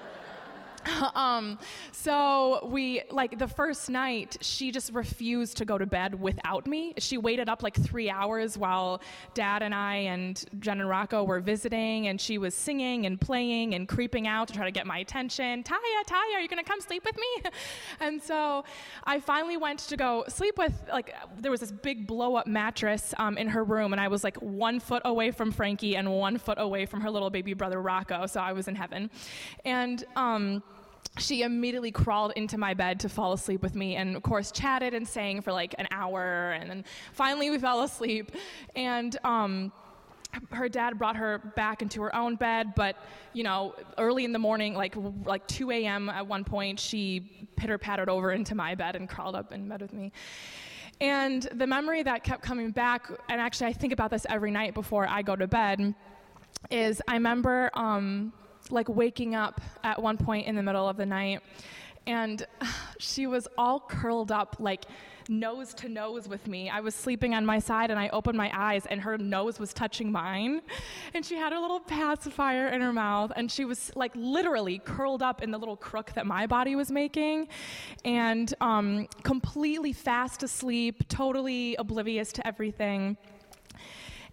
um, 1.15 1.59
so 1.93 2.67
we 2.71 3.03
like 3.11 3.39
the 3.39 3.49
first 3.49 3.89
night 3.89 4.37
she 4.41 4.71
just 4.71 4.93
refused 4.93 5.57
to 5.59 5.65
go 5.65 5.79
to 5.79 5.87
bed 5.87 6.21
without 6.21 6.67
me. 6.67 6.95
She 6.99 7.19
waited 7.19 7.49
up 7.49 7.63
like 7.63 7.75
three 7.75 8.11
hours 8.11 8.59
while 8.59 9.01
Dad 9.35 9.63
and 9.63 9.75
I 9.75 9.97
and 9.97 10.43
Jen 10.61 10.81
and 10.81 10.89
Rocco 10.89 11.25
were 11.25 11.41
visiting, 11.41 12.09
and 12.09 12.21
she 12.21 12.39
was 12.39 12.55
singing 12.55 13.07
and 13.07 13.21
playing 13.21 13.75
and 13.75 13.89
creeping 13.89 14.27
out 14.27 14.49
to 14.49 14.55
try 14.55 14.65
to 14.65 14.71
get 14.71 14.87
my 14.87 14.99
attention. 14.99 15.63
Taya, 15.63 16.05
Taya, 16.07 16.37
are 16.37 16.41
you 16.41 16.49
gonna 16.49 16.65
come 16.65 16.81
sleep 16.81 17.05
with 17.05 17.17
me? 17.17 17.51
and 18.01 18.23
so 18.23 18.65
I 19.05 19.21
finally 19.21 19.57
went 19.57 19.81
to 19.81 19.97
go 19.97 20.25
sleep 20.29 20.59
with 20.59 20.75
like 20.93 21.15
there 21.39 21.51
was 21.51 21.61
this 21.61 21.73
big 21.73 22.07
blow 22.07 22.37
up 22.37 22.47
mattress 22.47 23.15
um, 23.19 23.39
in 23.39 23.49
her 23.49 23.65
room, 23.65 23.93
and 23.93 24.01
I 24.01 24.09
was 24.09 24.25
like 24.25 24.37
one 24.39 24.81
foot 24.81 25.03
away 25.05 25.31
from 25.31 25.53
Frankie 25.53 25.97
and 25.97 26.11
one 26.13 26.39
foot 26.39 26.59
away 26.59 26.87
from 26.87 27.01
her 27.01 27.11
little 27.11 27.31
baby 27.31 27.55
brother 27.55 27.81
Rocco, 27.81 28.27
so 28.27 28.41
I 28.41 28.53
was 28.53 28.69
in 28.69 28.75
heaven, 28.75 29.11
and. 29.65 30.05
Um, 30.17 30.63
she 31.19 31.43
immediately 31.43 31.93
crawled 31.93 32.33
into 32.35 32.59
my 32.59 32.75
bed 32.75 32.99
to 33.01 33.09
fall 33.09 33.33
asleep 33.33 33.63
with 33.63 33.75
me 33.75 33.97
and 33.97 34.17
of 34.17 34.23
course 34.23 34.51
chatted 34.51 34.95
and 34.95 35.07
sang 35.07 35.41
for 35.41 35.53
like 35.53 35.75
an 35.79 35.87
hour 35.91 36.53
and 36.53 36.69
then 36.69 36.85
finally 37.13 37.51
we 37.51 37.59
fell 37.59 37.83
asleep. 37.83 38.33
And 38.75 39.17
um, 39.23 39.73
her 40.51 40.69
dad 40.69 40.99
brought 40.99 41.17
her 41.17 41.39
back 41.55 41.83
into 41.83 42.03
her 42.03 42.15
own 42.15 42.35
bed 42.35 42.75
but 42.75 42.97
you 43.33 43.45
know 43.45 43.75
early 43.99 44.25
in 44.25 44.33
the 44.33 44.39
morning 44.39 44.75
like 44.75 44.97
like 45.25 45.47
2 45.47 45.71
a.m 45.71 46.09
at 46.09 46.27
one 46.27 46.43
point 46.43 46.81
she 46.81 47.49
pitter 47.57 47.79
pattered 47.79 48.09
over 48.09 48.33
into 48.33 48.57
my 48.57 48.75
bed 48.75 48.97
and 48.97 49.09
crawled 49.09 49.37
up 49.37 49.53
in 49.53 49.69
bed 49.69 49.81
with 49.81 49.93
me. 49.93 50.11
And 51.01 51.43
the 51.53 51.67
memory 51.67 52.03
that 52.03 52.25
kept 52.25 52.43
coming 52.43 52.73
back 52.73 53.09
and 53.29 53.41
actually 53.41 53.69
i 53.69 53.73
think 53.73 53.93
about 53.93 54.11
this 54.11 54.27
every 54.29 54.51
night 54.51 54.75
before 54.75 55.07
i 55.09 55.23
go 55.23 55.37
to 55.37 55.47
bed 55.47 55.95
is 56.71 57.01
i 57.07 57.15
remember 57.15 57.71
um, 57.75 58.33
like 58.71 58.89
waking 58.89 59.35
up 59.35 59.61
at 59.83 60.01
one 60.01 60.17
point 60.17 60.47
in 60.47 60.55
the 60.55 60.63
middle 60.63 60.89
of 60.89 60.97
the 60.97 61.07
night 61.07 61.41
and 62.07 62.47
she 62.99 63.27
was 63.27 63.49
all 63.57 63.81
curled 63.81 64.31
up 64.31 64.57
like 64.59 64.85
nose 65.29 65.73
to 65.73 65.89
nose 65.89 66.29
with 66.29 66.47
me. 66.47 66.69
I 66.69 66.81
was 66.81 66.95
sleeping 66.95 67.35
on 67.35 67.47
my 67.47 67.59
side 67.59 67.91
and 67.91 67.99
I 67.99 68.09
opened 68.11 68.37
my 68.37 68.51
eyes 68.55 68.85
and 68.87 69.01
her 69.01 69.17
nose 69.17 69.59
was 69.59 69.73
touching 69.73 70.13
mine. 70.13 70.61
And 71.15 71.25
she 71.25 71.37
had 71.37 71.53
her 71.53 71.59
little 71.59 71.81
pacifier 71.81 72.69
in 72.69 72.81
her 72.81 72.93
mouth 72.93 73.33
and 73.37 73.51
she 73.51 73.65
was 73.65 73.91
like 73.97 74.13
literally 74.15 74.79
curled 74.79 75.23
up 75.23 75.43
in 75.43 75.51
the 75.51 75.59
little 75.59 75.77
crook 75.77 76.13
that 76.13 76.27
my 76.27 76.47
body 76.47 76.77
was 76.77 76.91
making 76.91 77.49
and 78.05 78.53
um, 78.61 79.09
completely 79.23 79.93
fast 79.93 80.43
asleep, 80.43 81.09
totally 81.09 81.75
oblivious 81.77 82.33
to 82.33 82.47
everything. 82.47 83.17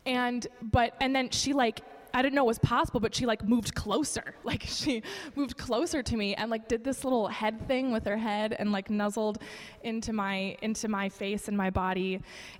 And 0.06 0.48
but 0.62 0.96
and 1.00 1.16
then 1.16 1.30
she 1.30 1.54
like 1.54 1.82
I 2.14 2.22
didn't 2.22 2.36
know 2.36 2.44
it 2.44 2.48
was 2.48 2.60
possible, 2.60 3.00
but 3.00 3.16
she 3.16 3.26
like 3.26 3.48
moved 3.48 3.76
closer. 3.76 4.36
Like 4.44 4.64
she 4.64 5.02
moved 5.36 5.56
closer 5.56 6.04
to 6.04 6.18
me 6.18 6.36
and 6.36 6.52
like 6.52 6.68
did 6.68 6.84
this 6.84 7.06
little 7.06 7.28
head 7.30 7.68
thing 7.70 7.94
with 7.94 8.06
her 8.06 8.18
head 8.18 8.54
and 8.60 8.74
like 8.74 8.90
nuzzled 8.90 9.38
into 9.84 10.12
my 10.12 10.58
into 10.62 10.90
my 10.90 11.08
face 11.08 11.48
and 11.48 11.56
my 11.56 11.70
body. 11.70 12.20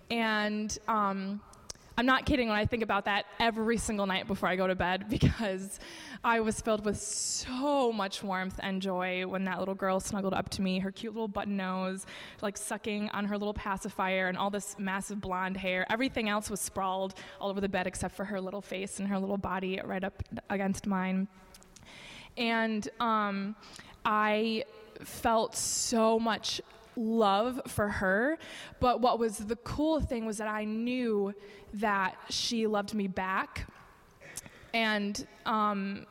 And 0.10 0.78
um, 0.88 1.42
I'm 2.02 2.08
not 2.08 2.26
kidding 2.26 2.48
when 2.48 2.58
I 2.58 2.66
think 2.66 2.82
about 2.82 3.06
that 3.06 3.28
every 3.40 3.78
single 3.78 4.08
night 4.08 4.26
before 4.26 4.50
I 4.50 4.56
go 4.56 4.66
to 4.66 4.74
bed 4.74 5.06
because 5.10 5.80
I 6.24 6.40
was 6.40 6.60
filled 6.60 6.84
with 6.84 7.00
so 7.00 7.92
much 7.92 8.24
warmth 8.24 8.60
and 8.64 8.82
joy 8.82 9.28
when 9.28 9.44
that 9.44 9.60
little 9.60 9.76
girl 9.76 10.00
snuggled 10.00 10.34
up 10.34 10.50
to 10.50 10.64
me, 10.64 10.80
her 10.80 10.92
cute 10.92 11.14
little 11.14 11.28
button 11.28 11.58
nose, 11.58 12.08
like 12.42 12.58
sucking 12.58 13.10
on 13.10 13.26
her 13.26 13.38
little 13.38 13.54
pacifier, 13.54 14.30
and 14.30 14.36
all 14.36 14.50
this 14.50 14.78
massive 14.80 15.22
blonde 15.22 15.58
hair. 15.58 15.86
Everything 15.92 16.28
else 16.28 16.50
was 16.50 16.60
sprawled 16.60 17.14
all 17.40 17.52
over 17.52 17.62
the 17.62 17.70
bed 17.70 17.86
except 17.86 18.16
for 18.16 18.26
her 18.26 18.42
little 18.42 18.64
face 18.64 18.98
and 18.98 19.08
her 19.08 19.20
little 19.20 19.38
body 19.38 19.80
right 19.86 20.04
up 20.04 20.24
against 20.50 20.88
mine. 20.88 21.28
And 22.36 22.90
um, 23.00 23.56
I 24.04 24.64
felt 25.04 25.56
so 25.56 26.18
much 26.18 26.62
love 27.02 27.62
for 27.68 27.88
her. 27.88 28.38
But 28.80 29.02
what 29.02 29.20
was 29.20 29.38
the 29.38 29.56
cool 29.58 30.00
thing 30.00 30.26
was 30.26 30.38
that 30.38 30.48
I 30.48 30.66
knew 30.66 31.34
that 31.74 32.16
she 32.30 32.68
loved 32.68 32.94
me 32.94 33.08
back 33.08 33.68
and 34.74 35.28
um, 35.46 36.06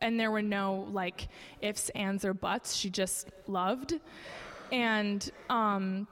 and 0.00 0.18
there 0.18 0.30
were 0.30 0.42
no 0.42 0.86
like 0.90 1.28
ifs, 1.60 1.88
ands, 1.90 2.24
or 2.24 2.34
buts. 2.34 2.74
She 2.74 2.90
just 2.90 3.28
loved. 3.46 3.94
and 4.70 5.30
um, 5.48 6.06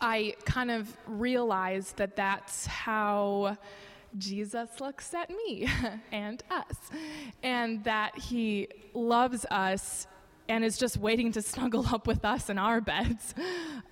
I 0.00 0.34
kind 0.44 0.70
of 0.70 0.96
realized 1.06 1.96
that 1.98 2.16
that's 2.16 2.66
how 2.66 3.56
Jesus 4.18 4.80
looks 4.80 5.14
at 5.14 5.30
me 5.30 5.68
and 6.12 6.42
us, 6.50 6.76
and 7.42 7.84
that 7.84 8.18
he 8.18 8.68
loves 8.94 9.46
us 9.50 10.06
and 10.48 10.64
is 10.64 10.78
just 10.78 10.96
waiting 10.96 11.32
to 11.32 11.42
snuggle 11.52 11.86
up 11.86 12.06
with 12.06 12.24
us 12.24 12.50
in 12.50 12.58
our 12.58 12.80
beds. 12.80 13.34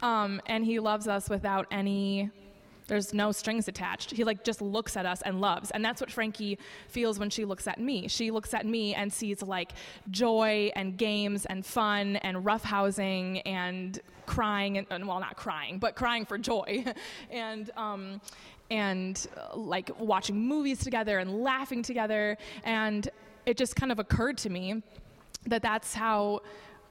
Um, 0.02 0.40
and 0.46 0.64
he 0.64 0.78
loves 0.78 1.08
us 1.08 1.28
without 1.28 1.66
any 1.70 2.30
there's 2.90 3.14
no 3.14 3.30
strings 3.30 3.68
attached. 3.68 4.10
He 4.10 4.24
like 4.24 4.42
just 4.42 4.60
looks 4.60 4.96
at 4.96 5.06
us 5.06 5.22
and 5.22 5.40
loves. 5.40 5.70
And 5.70 5.84
that's 5.84 6.00
what 6.00 6.10
Frankie 6.10 6.58
feels 6.88 7.20
when 7.20 7.30
she 7.30 7.44
looks 7.44 7.68
at 7.68 7.78
me. 7.78 8.08
She 8.08 8.32
looks 8.32 8.52
at 8.52 8.66
me 8.66 8.96
and 8.96 9.12
sees 9.12 9.42
like 9.42 9.72
joy 10.10 10.72
and 10.74 10.98
games 10.98 11.46
and 11.46 11.64
fun 11.64 12.16
and 12.16 12.38
roughhousing 12.38 13.42
and 13.46 14.00
crying 14.26 14.76
and, 14.76 14.88
and 14.90 15.06
well 15.06 15.20
not 15.20 15.36
crying, 15.36 15.78
but 15.78 15.94
crying 15.94 16.26
for 16.26 16.36
joy. 16.36 16.84
and 17.30 17.70
um, 17.76 18.20
and 18.72 19.28
uh, 19.36 19.56
like 19.56 19.90
watching 20.00 20.36
movies 20.36 20.80
together 20.80 21.20
and 21.20 21.42
laughing 21.42 21.84
together 21.84 22.36
and 22.64 23.08
it 23.46 23.56
just 23.56 23.76
kind 23.76 23.92
of 23.92 24.00
occurred 24.00 24.38
to 24.38 24.50
me 24.50 24.82
that 25.46 25.62
that's 25.62 25.94
how 25.94 26.40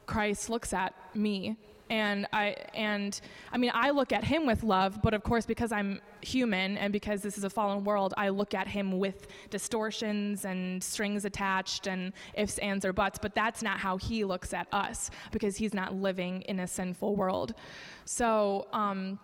Christ 0.05 0.49
looks 0.49 0.73
at 0.73 0.93
me 1.15 1.57
and 1.89 2.27
I 2.31 2.55
and 2.73 3.19
I 3.51 3.57
mean 3.57 3.71
I 3.73 3.89
look 3.89 4.11
at 4.11 4.23
him 4.23 4.45
with 4.45 4.63
love, 4.63 5.01
but 5.01 5.13
of 5.13 5.23
course 5.23 5.45
because 5.45 5.71
I'm 5.71 6.01
human 6.21 6.77
and 6.77 6.93
because 6.93 7.21
this 7.21 7.37
is 7.37 7.43
a 7.43 7.49
fallen 7.49 7.83
world, 7.83 8.13
I 8.17 8.29
look 8.29 8.53
at 8.53 8.67
him 8.67 8.99
with 8.99 9.27
distortions 9.49 10.45
and 10.45 10.83
strings 10.83 11.25
attached 11.25 11.87
and 11.87 12.13
ifs, 12.35 12.57
ands, 12.59 12.85
or 12.85 12.93
buts. 12.93 13.19
But 13.19 13.33
that's 13.33 13.63
not 13.63 13.79
how 13.79 13.97
he 13.97 14.23
looks 14.23 14.53
at 14.53 14.67
us 14.71 15.09
because 15.31 15.57
he's 15.57 15.73
not 15.73 15.95
living 15.95 16.41
in 16.43 16.59
a 16.59 16.67
sinful 16.67 17.15
world. 17.15 17.53
So 18.05 18.67
um, 18.73 19.19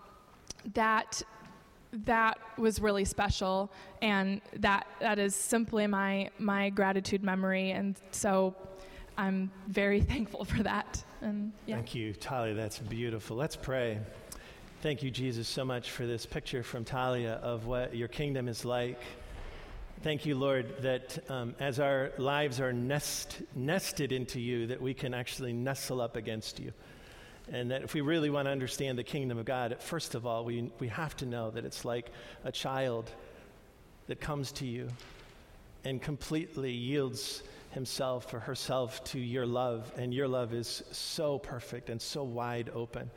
that 0.74 1.22
that 2.06 2.38
was 2.58 2.82
really 2.82 3.06
special, 3.06 3.72
and 4.02 4.42
that 4.58 4.88
that 5.00 5.20
is 5.20 5.36
simply 5.36 5.88
my 5.88 6.30
my 6.40 6.70
gratitude 6.70 7.24
memory, 7.24 7.72
and 7.72 7.96
so 8.12 8.56
I'm 9.18 9.52
very 9.68 10.02
thankful 10.14 10.46
for 10.46 10.64
that. 10.64 11.04
And 11.22 11.52
yeah. 11.66 11.76
Thank 11.76 11.96
you, 11.96 12.14
Talia. 12.14 12.54
That's 12.54 12.80
beautiful. 12.80 13.38
Let's 13.38 13.56
pray. 13.56 14.00
Thank 14.82 15.02
you, 15.02 15.10
Jesus, 15.10 15.48
so 15.48 15.66
much 15.66 15.92
for 15.92 16.06
this 16.06 16.26
picture 16.26 16.62
from 16.62 16.86
Talia 16.86 17.40
of 17.42 17.66
what 17.66 17.96
your 17.96 18.08
kingdom 18.08 18.48
is 18.48 18.66
like. 18.66 19.02
Thank 20.04 20.26
you, 20.26 20.36
Lord, 20.36 20.84
that 20.84 21.18
um, 21.32 21.56
as 21.60 21.80
our 21.80 22.12
lives 22.20 22.60
are 22.60 22.72
nest, 22.72 23.42
nested 23.56 24.12
into 24.12 24.40
you, 24.40 24.68
that 24.68 24.80
we 24.80 24.94
can 24.94 25.14
actually 25.16 25.54
nestle 25.54 26.02
up 26.02 26.16
against 26.16 26.60
you. 26.60 26.72
And 27.52 27.72
that 27.72 27.82
if 27.82 27.94
we 27.94 28.02
really 28.02 28.30
want 28.30 28.46
to 28.46 28.52
understand 28.52 29.00
the 29.00 29.04
kingdom 29.04 29.38
of 29.38 29.46
God, 29.46 29.78
first 29.80 30.14
of 30.14 30.28
all, 30.28 30.46
we, 30.46 30.72
we 30.80 30.88
have 30.90 31.16
to 31.18 31.26
know 31.26 31.50
that 31.52 31.66
it's 31.66 31.86
like 31.86 32.12
a 32.44 32.52
child 32.52 33.10
that 34.08 34.20
comes 34.20 34.52
to 34.52 34.68
you 34.68 34.90
and 35.84 36.02
completely 36.02 36.72
yields 36.72 37.42
himself 37.76 38.34
or 38.34 38.40
herself 38.40 39.04
to 39.04 39.20
your 39.20 39.46
love, 39.46 39.92
and 39.98 40.14
your 40.14 40.28
love 40.28 40.54
is 40.54 40.82
so 40.92 41.38
perfect 41.38 41.90
and 41.90 42.02
so 42.02 42.24
wide 42.24 42.72
open. 42.74 43.12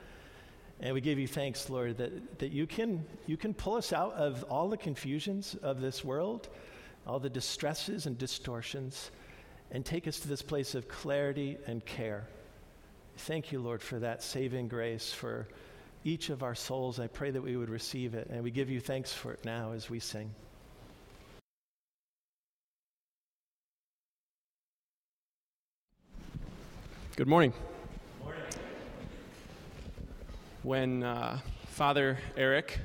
And 0.80 0.92
we 0.92 1.00
give 1.00 1.18
you 1.18 1.28
thanks, 1.28 1.70
Lord, 1.70 1.96
that, 1.98 2.40
that 2.40 2.52
you, 2.52 2.66
can, 2.66 3.04
you 3.26 3.36
can 3.36 3.54
pull 3.54 3.76
us 3.76 3.92
out 3.92 4.12
of 4.14 4.44
all 4.50 4.68
the 4.68 4.76
confusions 4.76 5.56
of 5.62 5.80
this 5.80 6.04
world, 6.04 6.48
all 7.06 7.20
the 7.20 7.30
distresses 7.30 8.06
and 8.06 8.18
distortions, 8.18 9.12
and 9.70 9.84
take 9.84 10.08
us 10.08 10.18
to 10.20 10.28
this 10.28 10.42
place 10.42 10.74
of 10.74 10.88
clarity 10.88 11.56
and 11.66 11.84
care. 11.86 12.26
Thank 13.16 13.52
you, 13.52 13.60
Lord, 13.60 13.80
for 13.80 14.00
that 14.00 14.22
saving 14.22 14.68
grace 14.68 15.12
for 15.12 15.46
each 16.04 16.30
of 16.30 16.42
our 16.42 16.54
souls. 16.54 16.98
I 16.98 17.06
pray 17.06 17.30
that 17.30 17.42
we 17.42 17.56
would 17.56 17.70
receive 17.70 18.14
it, 18.14 18.28
and 18.28 18.42
we 18.42 18.50
give 18.50 18.70
you 18.70 18.80
thanks 18.80 19.12
for 19.12 19.32
it 19.32 19.44
now 19.44 19.72
as 19.72 19.88
we 19.88 20.00
sing. 20.00 20.34
Good 27.18 27.26
morning. 27.26 27.52
morning. 28.22 28.42
When 30.62 31.02
uh, 31.02 31.40
Father 31.66 32.16
Eric, 32.36 32.78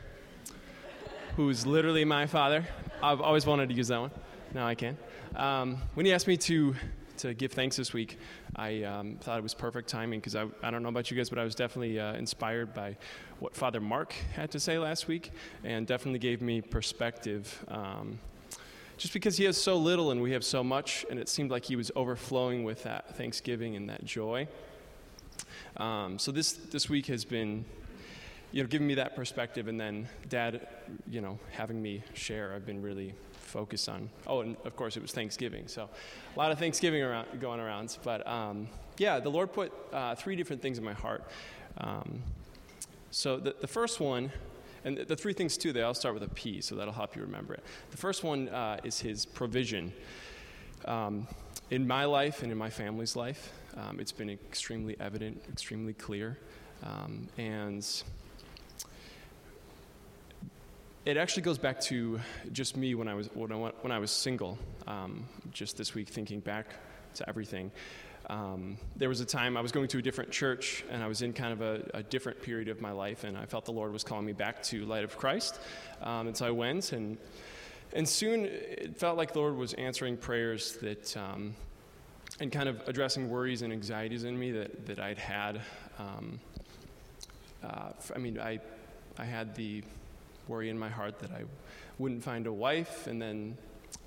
who's 1.35 1.67
literally 1.67 2.03
my 2.03 2.25
father, 2.25 2.65
I've 3.03 3.21
always 3.21 3.45
wanted 3.45 3.69
to 3.69 3.75
use 3.75 3.89
that 3.89 3.99
one. 3.99 4.09
Now 4.51 4.65
I 4.65 4.73
can. 4.73 4.97
Um, 5.35 5.77
when 5.93 6.07
he 6.07 6.13
asked 6.13 6.27
me 6.27 6.35
to 6.37 6.73
to 7.17 7.35
give 7.35 7.51
thanks 7.51 7.75
this 7.75 7.93
week, 7.93 8.17
I 8.55 8.81
um, 8.81 9.17
thought 9.21 9.37
it 9.37 9.43
was 9.43 9.53
perfect 9.53 9.87
timing 9.87 10.19
because 10.19 10.35
I, 10.35 10.47
I 10.63 10.71
don't 10.71 10.81
know 10.81 10.89
about 10.89 11.11
you 11.11 11.17
guys, 11.17 11.29
but 11.29 11.37
I 11.37 11.43
was 11.43 11.53
definitely 11.53 11.99
uh, 11.99 12.15
inspired 12.15 12.73
by 12.73 12.97
what 13.37 13.55
Father 13.55 13.79
Mark 13.79 14.15
had 14.33 14.49
to 14.49 14.59
say 14.59 14.79
last 14.79 15.07
week 15.07 15.29
and 15.63 15.85
definitely 15.85 16.17
gave 16.17 16.41
me 16.41 16.59
perspective. 16.59 17.63
Um, 17.67 18.17
just 18.97 19.13
because 19.13 19.38
he 19.38 19.45
has 19.45 19.62
so 19.62 19.75
little 19.77 20.12
and 20.12 20.21
we 20.21 20.31
have 20.31 20.43
so 20.43 20.63
much, 20.63 21.05
and 21.09 21.19
it 21.19 21.29
seemed 21.29 21.51
like 21.51 21.65
he 21.65 21.75
was 21.75 21.91
overflowing 21.95 22.63
with 22.63 22.83
that 22.83 23.15
thanksgiving 23.15 23.75
and 23.75 23.89
that 23.89 24.03
joy. 24.05 24.47
Um, 25.77 26.19
so 26.19 26.31
this 26.31 26.53
this 26.53 26.89
week 26.89 27.07
has 27.07 27.25
been, 27.25 27.65
you 28.51 28.62
know, 28.62 28.67
giving 28.67 28.88
me 28.88 28.95
that 28.95 29.15
perspective, 29.15 29.67
and 29.67 29.79
then 29.79 30.07
Dad, 30.29 30.67
you 31.09 31.21
know, 31.21 31.39
having 31.51 31.81
me 31.81 32.03
share. 32.13 32.53
I've 32.53 32.65
been 32.65 32.81
really 32.81 33.15
focused 33.31 33.89
on. 33.89 34.09
Oh, 34.27 34.41
and 34.41 34.55
of 34.65 34.75
course 34.75 34.97
it 34.97 35.01
was 35.01 35.12
Thanksgiving, 35.12 35.67
so 35.67 35.89
a 36.35 36.39
lot 36.39 36.51
of 36.51 36.59
Thanksgiving 36.59 37.01
around, 37.01 37.27
going 37.39 37.59
around. 37.59 37.97
But 38.03 38.25
um, 38.27 38.67
yeah, 38.97 39.19
the 39.19 39.29
Lord 39.29 39.53
put 39.53 39.71
uh, 39.91 40.15
three 40.15 40.35
different 40.35 40.62
things 40.62 40.77
in 40.77 40.83
my 40.83 40.93
heart. 40.93 41.23
Um, 41.77 42.21
so 43.12 43.38
the, 43.38 43.55
the 43.59 43.67
first 43.67 44.00
one 44.00 44.31
and 44.83 44.97
the 44.97 45.15
three 45.15 45.33
things, 45.33 45.57
too, 45.57 45.73
they 45.73 45.81
all 45.81 45.93
start 45.93 46.13
with 46.13 46.23
a 46.23 46.29
P, 46.29 46.61
so 46.61 46.75
that'll 46.75 46.93
help 46.93 47.15
you 47.15 47.21
remember 47.21 47.53
it. 47.53 47.63
The 47.91 47.97
first 47.97 48.23
one 48.23 48.49
uh, 48.49 48.79
is 48.83 48.99
his 48.99 49.25
provision. 49.25 49.93
Um, 50.85 51.27
in 51.69 51.87
my 51.87 52.05
life 52.05 52.43
and 52.43 52.51
in 52.51 52.57
my 52.57 52.69
family's 52.69 53.15
life, 53.15 53.51
um, 53.77 53.99
it's 53.99 54.11
been 54.11 54.29
extremely 54.29 54.95
evident, 54.99 55.41
extremely 55.51 55.93
clear. 55.93 56.37
Um, 56.83 57.27
and 57.37 57.85
it 61.05 61.17
actually 61.17 61.43
goes 61.43 61.57
back 61.57 61.79
to 61.81 62.19
just 62.51 62.77
me 62.77 62.95
when 62.95 63.07
I 63.07 63.13
was, 63.13 63.27
when 63.33 63.51
I, 63.51 63.55
when 63.55 63.91
I 63.91 63.99
was 63.99 64.11
single, 64.11 64.57
um, 64.87 65.25
just 65.51 65.77
this 65.77 65.93
week 65.93 66.09
thinking 66.09 66.39
back 66.39 66.67
to 67.15 67.27
everything. 67.29 67.71
Um, 68.30 68.77
there 68.96 69.10
was 69.10 69.20
a 69.20 69.25
time 69.25 69.58
I 69.58 69.62
was 69.62 69.72
going 69.72 69.89
to 69.89 69.98
a 69.98 70.01
different 70.01 70.32
church 70.32 70.86
and 70.89 71.03
I 71.03 71.08
was 71.08 71.22
in 71.22 71.34
kind 71.34 71.51
of 71.51 71.62
a, 71.62 71.89
a, 71.94 72.03
different 72.03 72.42
period 72.42 72.70
of 72.70 72.80
my 72.80 72.92
life, 72.92 73.25
and 73.25 73.38
I 73.38 73.46
felt 73.46 73.65
the 73.65 73.74
Lord 73.74 73.92
was 73.92 74.03
calling 74.03 74.25
me 74.25 74.32
back 74.32 74.63
to 74.63 74.86
Light 74.86 75.03
of 75.03 75.18
Christ. 75.18 75.60
Um, 76.01 76.27
and 76.27 76.38
so 76.38 76.46
I 76.46 76.51
went, 76.51 76.94
and, 76.94 77.18
and 77.94 78.08
soon 78.08 78.46
it 78.46 78.98
felt 78.98 79.18
like 79.18 79.34
the 79.34 79.39
Lord 79.39 79.58
was 79.58 79.74
answering 79.74 80.15
prayers 80.15 80.77
that, 80.77 81.18
um, 81.18 81.53
and 82.39 82.50
kind 82.51 82.70
of 82.70 82.82
addressing 82.88 83.30
worries 83.30 83.62
and 83.62 83.74
anxieties 83.74 84.24
in 84.24 84.39
me 84.39 84.51
that, 84.51 84.86
that 84.86 85.00
I'd 85.00 85.18
had. 85.18 85.62
Um, 86.00 86.39
uh, 87.62 87.89
I 88.15 88.20
mean, 88.20 88.39
I, 88.39 88.60
I 89.18 89.25
had 89.25 89.53
the 89.56 89.84
worry 90.48 90.70
in 90.70 90.77
my 90.77 90.89
heart 90.89 91.20
that 91.20 91.32
I 91.32 91.44
wouldn't 92.00 92.24
find 92.24 92.48
a 92.48 92.53
wife, 92.53 93.08
and 93.08 93.22
then 93.22 93.58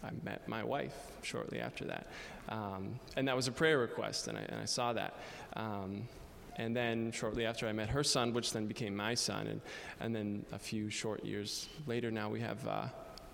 I 0.03 0.11
met 0.25 0.49
my 0.49 0.65
wife 0.65 0.95
shortly 1.23 1.61
after 1.61 1.85
that. 1.85 2.07
Um, 2.49 2.99
and 3.17 3.27
that 3.29 3.37
was 3.37 3.49
a 3.49 3.53
prayer 3.53 3.79
request, 3.79 4.29
and 4.29 4.39
I, 4.39 4.43
and 4.43 4.61
I 4.61 4.65
saw 4.65 4.93
that. 4.93 5.15
Um, 5.55 6.09
and 6.57 6.75
then 6.75 7.13
shortly 7.13 7.45
after, 7.45 7.67
I 7.69 7.73
met 7.73 7.89
her 7.91 8.03
son, 8.03 8.33
which 8.33 8.53
then 8.53 8.67
became 8.67 8.97
my 8.97 9.15
son. 9.15 9.47
And, 9.47 9.61
and 10.01 10.15
then 10.15 10.45
a 10.53 10.59
few 10.59 10.89
short 10.89 11.25
years 11.25 11.69
later, 11.87 12.11
now 12.11 12.31
we 12.31 12.41
have 12.41 12.67
uh, 12.67 12.87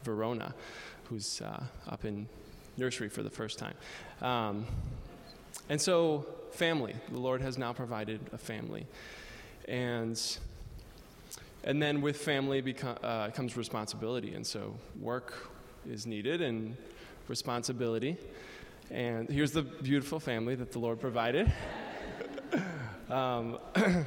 Verona, 0.03 0.55
who's 1.09 1.41
uh, 1.41 1.63
up 1.89 2.05
in 2.05 2.27
nursery 2.77 3.09
for 3.09 3.23
the 3.23 3.31
first 3.31 3.59
time. 3.59 3.75
Um, 4.21 4.67
and 5.69 5.81
so, 5.81 6.27
family. 6.51 6.95
The 7.11 7.19
Lord 7.19 7.41
has 7.43 7.59
now 7.59 7.73
provided 7.73 8.21
a 8.33 8.39
family. 8.39 8.87
And 9.69 10.21
and 11.65 11.81
then 11.81 12.01
with 12.01 12.17
family 12.17 12.61
beco- 12.61 12.99
uh, 13.03 13.31
comes 13.31 13.57
responsibility. 13.57 14.35
And 14.35 14.45
so 14.45 14.75
work 15.01 15.51
is 15.89 16.07
needed 16.07 16.41
and 16.41 16.77
responsibility. 17.29 18.17
And 18.93 19.31
here's 19.31 19.53
the 19.53 19.63
beautiful 19.63 20.21
family 20.21 20.55
that 20.55 20.71
the 20.73 20.79
Lord 20.79 21.01
provided. 21.01 21.51
um, 23.11 23.59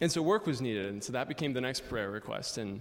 and 0.00 0.12
so 0.12 0.22
work 0.22 0.46
was 0.46 0.60
needed, 0.60 0.86
and 0.86 1.02
so 1.02 1.12
that 1.12 1.26
became 1.26 1.52
the 1.52 1.60
next 1.60 1.88
prayer 1.88 2.08
request. 2.08 2.56
And 2.56 2.80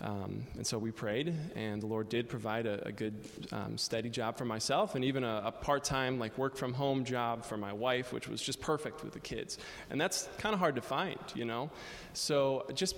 um, 0.00 0.44
and 0.56 0.66
so 0.66 0.78
we 0.78 0.90
prayed, 0.90 1.34
and 1.54 1.80
the 1.80 1.86
Lord 1.86 2.08
did 2.08 2.28
provide 2.28 2.66
a, 2.66 2.88
a 2.88 2.92
good, 2.92 3.14
um, 3.52 3.78
steady 3.78 4.08
job 4.08 4.36
for 4.36 4.44
myself, 4.44 4.96
and 4.96 5.04
even 5.04 5.24
a, 5.24 5.42
a 5.46 5.52
part 5.52 5.84
time, 5.84 6.18
like 6.18 6.36
work 6.36 6.56
from 6.56 6.72
home 6.72 7.04
job 7.04 7.44
for 7.44 7.56
my 7.56 7.72
wife, 7.72 8.12
which 8.12 8.28
was 8.28 8.42
just 8.42 8.60
perfect 8.60 9.04
with 9.04 9.12
the 9.12 9.20
kids. 9.20 9.58
And 9.90 10.00
that's 10.00 10.28
kind 10.38 10.52
of 10.52 10.58
hard 10.58 10.74
to 10.76 10.82
find, 10.82 11.18
you 11.34 11.44
know? 11.44 11.70
So 12.12 12.66
just 12.74 12.96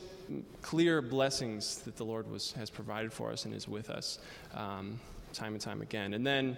clear 0.63 1.03
blessings 1.03 1.79
that 1.81 1.97
the 1.97 2.05
Lord 2.05 2.31
was, 2.31 2.53
has 2.53 2.71
provided 2.71 3.13
for 3.13 3.31
us 3.31 3.45
and 3.45 3.55
is 3.55 3.69
with 3.69 3.91
us 3.91 4.19
um, 4.55 4.99
time 5.37 5.53
and 5.53 5.61
time 5.61 5.83
again. 5.83 6.15
And 6.15 6.27
then 6.27 6.57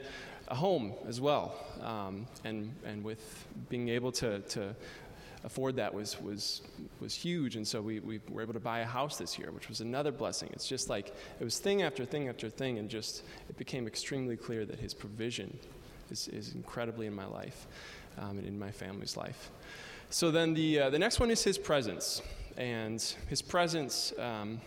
a 0.48 0.54
home 0.54 0.94
as 1.06 1.20
well, 1.20 1.54
um, 1.82 2.26
and, 2.44 2.72
and 2.84 3.04
with 3.04 3.46
being 3.68 3.88
able 3.90 4.12
to, 4.12 4.40
to 4.40 4.74
afford 5.44 5.76
that 5.76 5.92
was, 5.92 6.20
was, 6.20 6.62
was 7.00 7.14
huge. 7.14 7.56
And 7.56 7.66
so 7.66 7.82
we, 7.82 8.00
we 8.00 8.20
were 8.30 8.42
able 8.42 8.54
to 8.54 8.60
buy 8.60 8.80
a 8.80 8.86
house 8.86 9.18
this 9.18 9.38
year, 9.38 9.50
which 9.50 9.68
was 9.68 9.80
another 9.80 10.10
blessing. 10.10 10.48
It's 10.52 10.66
just 10.66 10.88
like 10.88 11.08
it 11.40 11.44
was 11.44 11.58
thing 11.58 11.82
after 11.82 12.04
thing 12.04 12.28
after 12.28 12.48
thing, 12.48 12.78
and 12.78 12.88
just 12.88 13.22
it 13.48 13.56
became 13.56 13.86
extremely 13.86 14.36
clear 14.36 14.64
that 14.64 14.78
His 14.78 14.94
provision 14.94 15.58
is, 16.10 16.28
is 16.28 16.54
incredibly 16.54 17.06
in 17.06 17.14
my 17.14 17.26
life 17.26 17.66
um, 18.18 18.38
and 18.38 18.46
in 18.46 18.58
my 18.58 18.70
family's 18.70 19.16
life. 19.16 19.50
So 20.10 20.30
then 20.30 20.54
the, 20.54 20.80
uh, 20.80 20.90
the 20.90 20.98
next 20.98 21.20
one 21.20 21.30
is 21.30 21.44
His 21.44 21.58
presence. 21.58 22.22
And 22.56 23.00
His 23.28 23.42
presence, 23.42 24.12
um, 24.18 24.60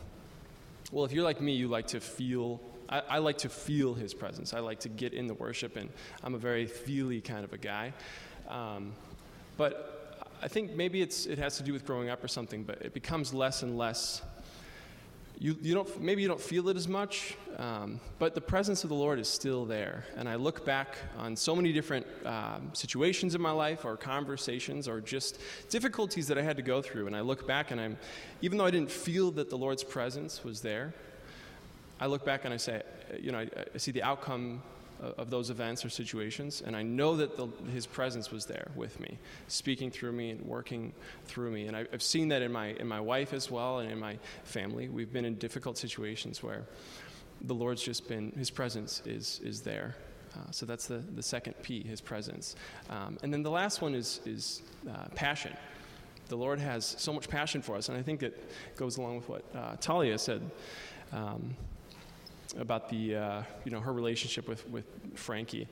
well, 0.91 1.05
if 1.05 1.11
you're 1.11 1.25
like 1.25 1.41
me, 1.41 1.53
you 1.53 1.67
like 1.67 1.87
to 1.87 1.99
feel 1.99 2.61
I, 2.91 3.01
I, 3.09 3.17
like 3.19 3.39
to 3.39 3.49
feel 3.49 3.93
his 3.93 4.13
presence. 4.13 4.53
I 4.53 4.59
like 4.59 4.81
to 4.81 4.89
get 4.89 5.13
in 5.13 5.27
the 5.27 5.33
worship, 5.33 5.77
and 5.77 5.89
I'm 6.23 6.35
a 6.35 6.37
very 6.37 6.65
feely 6.65 7.21
kind 7.21 7.43
of 7.43 7.53
a 7.53 7.57
guy. 7.57 7.93
Um, 8.49 8.93
but 9.57 10.27
I 10.41 10.47
think 10.47 10.75
maybe 10.75 11.01
it's, 11.01 11.25
it 11.25 11.37
has 11.37 11.57
to 11.57 11.63
do 11.63 11.71
with 11.71 11.85
growing 11.85 12.09
up 12.09 12.23
or 12.23 12.27
something, 12.27 12.63
but 12.63 12.81
it 12.81 12.93
becomes 12.93 13.33
less 13.33 13.63
and 13.63 13.77
less. 13.77 14.21
You, 15.37 15.55
you 15.61 15.73
don't, 15.73 16.01
maybe 16.01 16.21
you 16.21 16.27
don't 16.27 16.41
feel 16.41 16.69
it 16.69 16.77
as 16.77 16.87
much, 16.87 17.35
um, 17.57 17.99
but 18.19 18.35
the 18.35 18.41
presence 18.41 18.83
of 18.83 18.89
the 18.89 18.95
Lord 18.95 19.19
is 19.19 19.27
still 19.27 19.65
there. 19.65 20.05
And 20.15 20.27
I 20.29 20.35
look 20.35 20.65
back 20.65 20.97
on 21.17 21.35
so 21.35 21.55
many 21.55 21.71
different 21.71 22.05
um, 22.25 22.71
situations 22.73 23.33
in 23.33 23.41
my 23.41 23.51
life, 23.51 23.85
or 23.85 23.97
conversations, 23.97 24.87
or 24.87 25.01
just 25.01 25.39
difficulties 25.69 26.27
that 26.27 26.37
I 26.37 26.41
had 26.41 26.57
to 26.57 26.61
go 26.61 26.81
through. 26.81 27.07
And 27.07 27.15
I 27.15 27.21
look 27.21 27.47
back, 27.47 27.71
and 27.71 27.81
I'm, 27.81 27.97
even 28.41 28.57
though 28.57 28.65
I 28.65 28.71
didn't 28.71 28.91
feel 28.91 29.31
that 29.31 29.49
the 29.49 29.57
Lord's 29.57 29.83
presence 29.83 30.43
was 30.43 30.61
there, 30.61 30.93
I 32.01 32.07
look 32.07 32.25
back 32.25 32.45
and 32.45 32.53
I 32.53 32.57
say, 32.57 32.81
you 33.19 33.31
know, 33.31 33.39
I, 33.39 33.47
I 33.75 33.77
see 33.77 33.91
the 33.91 34.03
outcome 34.03 34.61
of 35.01 35.29
those 35.29 35.49
events 35.49 35.83
or 35.83 35.89
situations, 35.89 36.61
and 36.65 36.75
I 36.75 36.83
know 36.83 37.15
that 37.17 37.35
the, 37.35 37.47
His 37.71 37.87
presence 37.87 38.31
was 38.31 38.45
there 38.45 38.69
with 38.75 38.99
me, 38.99 39.17
speaking 39.47 39.89
through 39.89 40.11
me 40.11 40.29
and 40.29 40.45
working 40.45 40.93
through 41.25 41.51
me. 41.51 41.65
And 41.67 41.75
I, 41.75 41.85
have 41.91 42.03
seen 42.03 42.27
that 42.29 42.41
in 42.41 42.51
my 42.51 42.67
in 42.67 42.87
my 42.87 42.99
wife 42.99 43.33
as 43.33 43.49
well, 43.49 43.79
and 43.79 43.91
in 43.91 43.99
my 43.99 44.17
family. 44.43 44.89
We've 44.89 45.11
been 45.11 45.25
in 45.25 45.35
difficult 45.35 45.77
situations 45.77 46.43
where 46.43 46.65
the 47.41 47.55
Lord's 47.55 47.81
just 47.81 48.07
been 48.07 48.31
His 48.37 48.51
presence 48.51 49.01
is 49.05 49.41
is 49.43 49.61
there. 49.61 49.95
Uh, 50.35 50.51
so 50.51 50.65
that's 50.65 50.85
the 50.85 51.03
the 51.15 51.23
second 51.23 51.55
P, 51.63 51.83
His 51.83 51.99
presence. 51.99 52.55
Um, 52.89 53.17
and 53.23 53.33
then 53.33 53.41
the 53.41 53.51
last 53.51 53.81
one 53.81 53.95
is 53.95 54.21
is 54.25 54.61
uh, 54.87 55.05
passion. 55.15 55.55
The 56.27 56.37
Lord 56.37 56.59
has 56.59 56.85
so 56.85 57.11
much 57.11 57.27
passion 57.27 57.61
for 57.63 57.75
us, 57.75 57.89
and 57.89 57.97
I 57.97 58.03
think 58.03 58.21
it 58.21 58.51
goes 58.75 58.97
along 58.97 59.17
with 59.17 59.29
what 59.29 59.43
uh, 59.55 59.75
Talia 59.77 60.17
said. 60.17 60.41
Um, 61.11 61.55
about 62.57 62.89
the, 62.89 63.15
uh, 63.15 63.43
you 63.65 63.71
know, 63.71 63.79
her 63.79 63.93
relationship 63.93 64.47
with, 64.47 64.67
with 64.69 64.85
Frankie. 65.15 65.67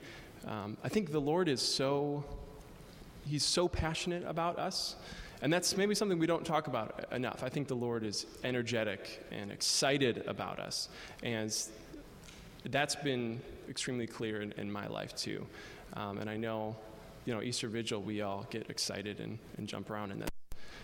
Um, 0.46 0.76
I 0.82 0.88
think 0.88 1.12
the 1.12 1.20
Lord 1.20 1.48
is 1.48 1.60
so, 1.60 2.24
he's 3.26 3.44
so 3.44 3.68
passionate 3.68 4.24
about 4.26 4.58
us. 4.58 4.96
And 5.42 5.52
that's 5.52 5.76
maybe 5.76 5.94
something 5.94 6.18
we 6.18 6.26
don't 6.26 6.44
talk 6.44 6.66
about 6.66 7.06
enough. 7.12 7.42
I 7.42 7.48
think 7.48 7.68
the 7.68 7.74
Lord 7.74 8.04
is 8.04 8.26
energetic 8.44 9.24
and 9.30 9.50
excited 9.50 10.24
about 10.26 10.58
us. 10.58 10.88
And 11.22 11.54
that's 12.68 12.94
been 12.94 13.40
extremely 13.68 14.06
clear 14.06 14.42
in, 14.42 14.52
in 14.52 14.70
my 14.70 14.86
life 14.86 15.14
too. 15.16 15.46
Um, 15.94 16.18
and 16.18 16.28
I 16.28 16.36
know, 16.36 16.76
you 17.24 17.34
know, 17.34 17.42
Easter 17.42 17.68
Vigil, 17.68 18.02
we 18.02 18.20
all 18.20 18.46
get 18.50 18.68
excited 18.68 19.20
and, 19.20 19.38
and 19.56 19.66
jump 19.66 19.90
around. 19.90 20.12
And 20.12 20.24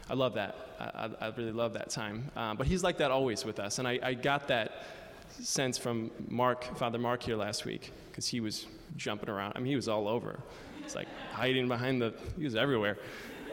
I 0.08 0.14
love 0.14 0.34
that. 0.34 0.56
I, 0.80 1.10
I, 1.20 1.28
really 1.36 1.52
love 1.52 1.74
that 1.74 1.90
time. 1.90 2.30
Um, 2.36 2.56
but 2.56 2.66
he's 2.66 2.82
like 2.82 2.98
that 2.98 3.10
always 3.10 3.44
with 3.44 3.58
us. 3.58 3.78
And 3.78 3.86
I, 3.86 3.98
I 4.02 4.14
got 4.14 4.48
that 4.48 4.84
sense 5.40 5.78
from 5.78 6.10
Mark, 6.28 6.76
Father 6.76 6.98
Mark 6.98 7.22
here 7.22 7.36
last 7.36 7.64
week, 7.64 7.92
because 8.10 8.26
he 8.26 8.40
was 8.40 8.66
jumping 8.96 9.28
around. 9.28 9.52
I 9.56 9.58
mean, 9.58 9.66
he 9.66 9.76
was 9.76 9.88
all 9.88 10.08
over. 10.08 10.38
It's 10.82 10.94
like 10.94 11.08
hiding 11.32 11.68
behind 11.68 12.00
the, 12.00 12.14
he 12.36 12.44
was 12.44 12.56
everywhere. 12.56 12.98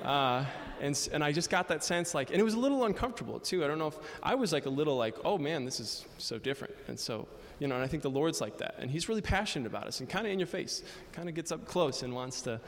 Uh, 0.03 0.45
and, 0.81 1.09
and 1.13 1.23
I 1.23 1.31
just 1.31 1.49
got 1.49 1.67
that 1.69 1.83
sense 1.83 2.13
like, 2.13 2.31
and 2.31 2.39
it 2.39 2.43
was 2.43 2.53
a 2.55 2.59
little 2.59 2.85
uncomfortable 2.85 3.39
too. 3.39 3.63
I 3.63 3.67
don't 3.67 3.79
know 3.79 3.87
if, 3.87 3.97
I 4.21 4.35
was 4.35 4.51
like 4.51 4.65
a 4.65 4.69
little 4.69 4.97
like, 4.97 5.15
oh 5.23 5.37
man, 5.37 5.65
this 5.65 5.79
is 5.79 6.05
so 6.17 6.37
different. 6.37 6.73
And 6.87 6.99
so, 6.99 7.27
you 7.59 7.67
know, 7.67 7.75
and 7.75 7.83
I 7.83 7.87
think 7.87 8.03
the 8.03 8.09
Lord's 8.09 8.41
like 8.41 8.57
that. 8.57 8.75
And 8.79 8.91
he's 8.91 9.07
really 9.07 9.21
passionate 9.21 9.67
about 9.67 9.87
us 9.87 9.99
and 9.99 10.09
kind 10.09 10.25
of 10.25 10.33
in 10.33 10.39
your 10.39 10.47
face, 10.47 10.83
kind 11.13 11.29
of 11.29 11.35
gets 11.35 11.51
up 11.51 11.65
close 11.65 12.03
and 12.03 12.13
wants 12.13 12.41
to, 12.43 12.59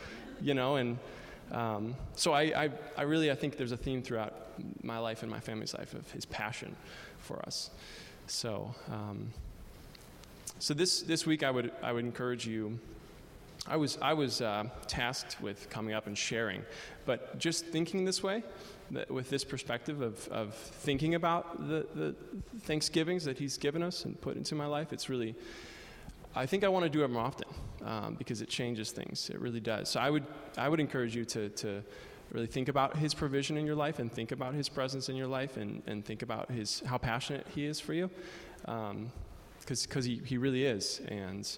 you 0.42 0.54
know, 0.54 0.78
and 0.78 0.98
um, 1.52 1.96
so 2.16 2.34
I, 2.34 2.42
I, 2.66 2.70
I 2.98 3.02
really, 3.04 3.30
I 3.32 3.36
think 3.36 3.58
there's 3.58 3.72
a 3.72 3.78
theme 3.78 4.02
throughout 4.02 4.34
my 4.82 4.98
life 4.98 5.22
and 5.22 5.32
my 5.32 5.40
family's 5.40 5.74
life 5.74 5.94
of 5.94 6.10
his 6.12 6.26
passion 6.26 6.76
for 7.20 7.40
us. 7.46 7.70
So, 8.28 8.74
um, 8.92 9.32
so 10.60 10.74
this, 10.74 11.02
this 11.02 11.26
week 11.26 11.44
I 11.44 11.52
would, 11.52 11.72
I 11.84 11.92
would 11.92 12.06
encourage 12.06 12.48
you. 12.48 12.80
I 13.68 13.78
was, 13.78 13.98
I 14.02 14.14
was 14.14 14.42
uh, 14.42 14.66
tasked 14.88 15.42
with 15.42 15.70
coming 15.70 15.94
up 15.94 16.08
and 16.08 16.18
sharing, 16.18 16.64
but 17.06 17.38
just 17.40 17.66
thinking 17.66 18.06
this 18.06 18.22
way, 18.22 18.44
with 19.10 19.30
this 19.30 19.44
perspective 19.44 20.02
of, 20.02 20.28
of 20.28 20.54
thinking 20.54 21.16
about 21.16 21.68
the, 21.68 21.88
the 21.96 22.16
Thanksgivings 22.62 23.24
that 23.26 23.38
He's 23.38 23.58
given 23.58 23.82
us 23.82 24.06
and 24.06 24.20
put 24.22 24.38
into 24.38 24.54
my 24.56 24.68
life, 24.68 24.94
it's 24.94 25.10
really, 25.10 25.36
I 26.36 26.46
think 26.46 26.64
I 26.64 26.68
want 26.68 26.84
to 26.84 26.90
do 26.90 27.04
it 27.04 27.10
more 27.10 27.24
often 27.24 27.48
um, 27.84 28.16
because 28.16 28.42
it 28.42 28.50
changes 28.50 28.92
things. 28.92 29.30
It 29.30 29.40
really 29.40 29.60
does. 29.60 29.90
So 29.90 30.00
I 30.00 30.10
would, 30.10 30.26
I 30.58 30.70
would 30.70 30.80
encourage 30.80 31.16
you 31.16 31.26
to, 31.26 31.50
to 31.50 31.84
really 32.32 32.48
think 32.48 32.68
about 32.68 32.98
his 32.98 33.14
provision 33.14 33.58
in 33.58 33.66
your 33.66 33.76
life 33.76 34.00
and 34.00 34.12
think 34.12 34.32
about 34.32 34.54
his 34.54 34.70
presence 34.70 35.10
in 35.10 35.16
your 35.16 35.28
life 35.28 35.58
and, 35.58 35.82
and 35.88 36.04
think 36.04 36.22
about 36.22 36.50
his 36.50 36.82
how 36.86 36.98
passionate 36.98 37.46
he 37.54 37.66
is 37.66 37.80
for 37.80 37.94
you. 37.94 38.10
Because 38.62 39.88
um, 39.96 40.02
he, 40.02 40.22
he 40.26 40.38
really 40.38 40.66
is 40.66 41.02
and 41.08 41.58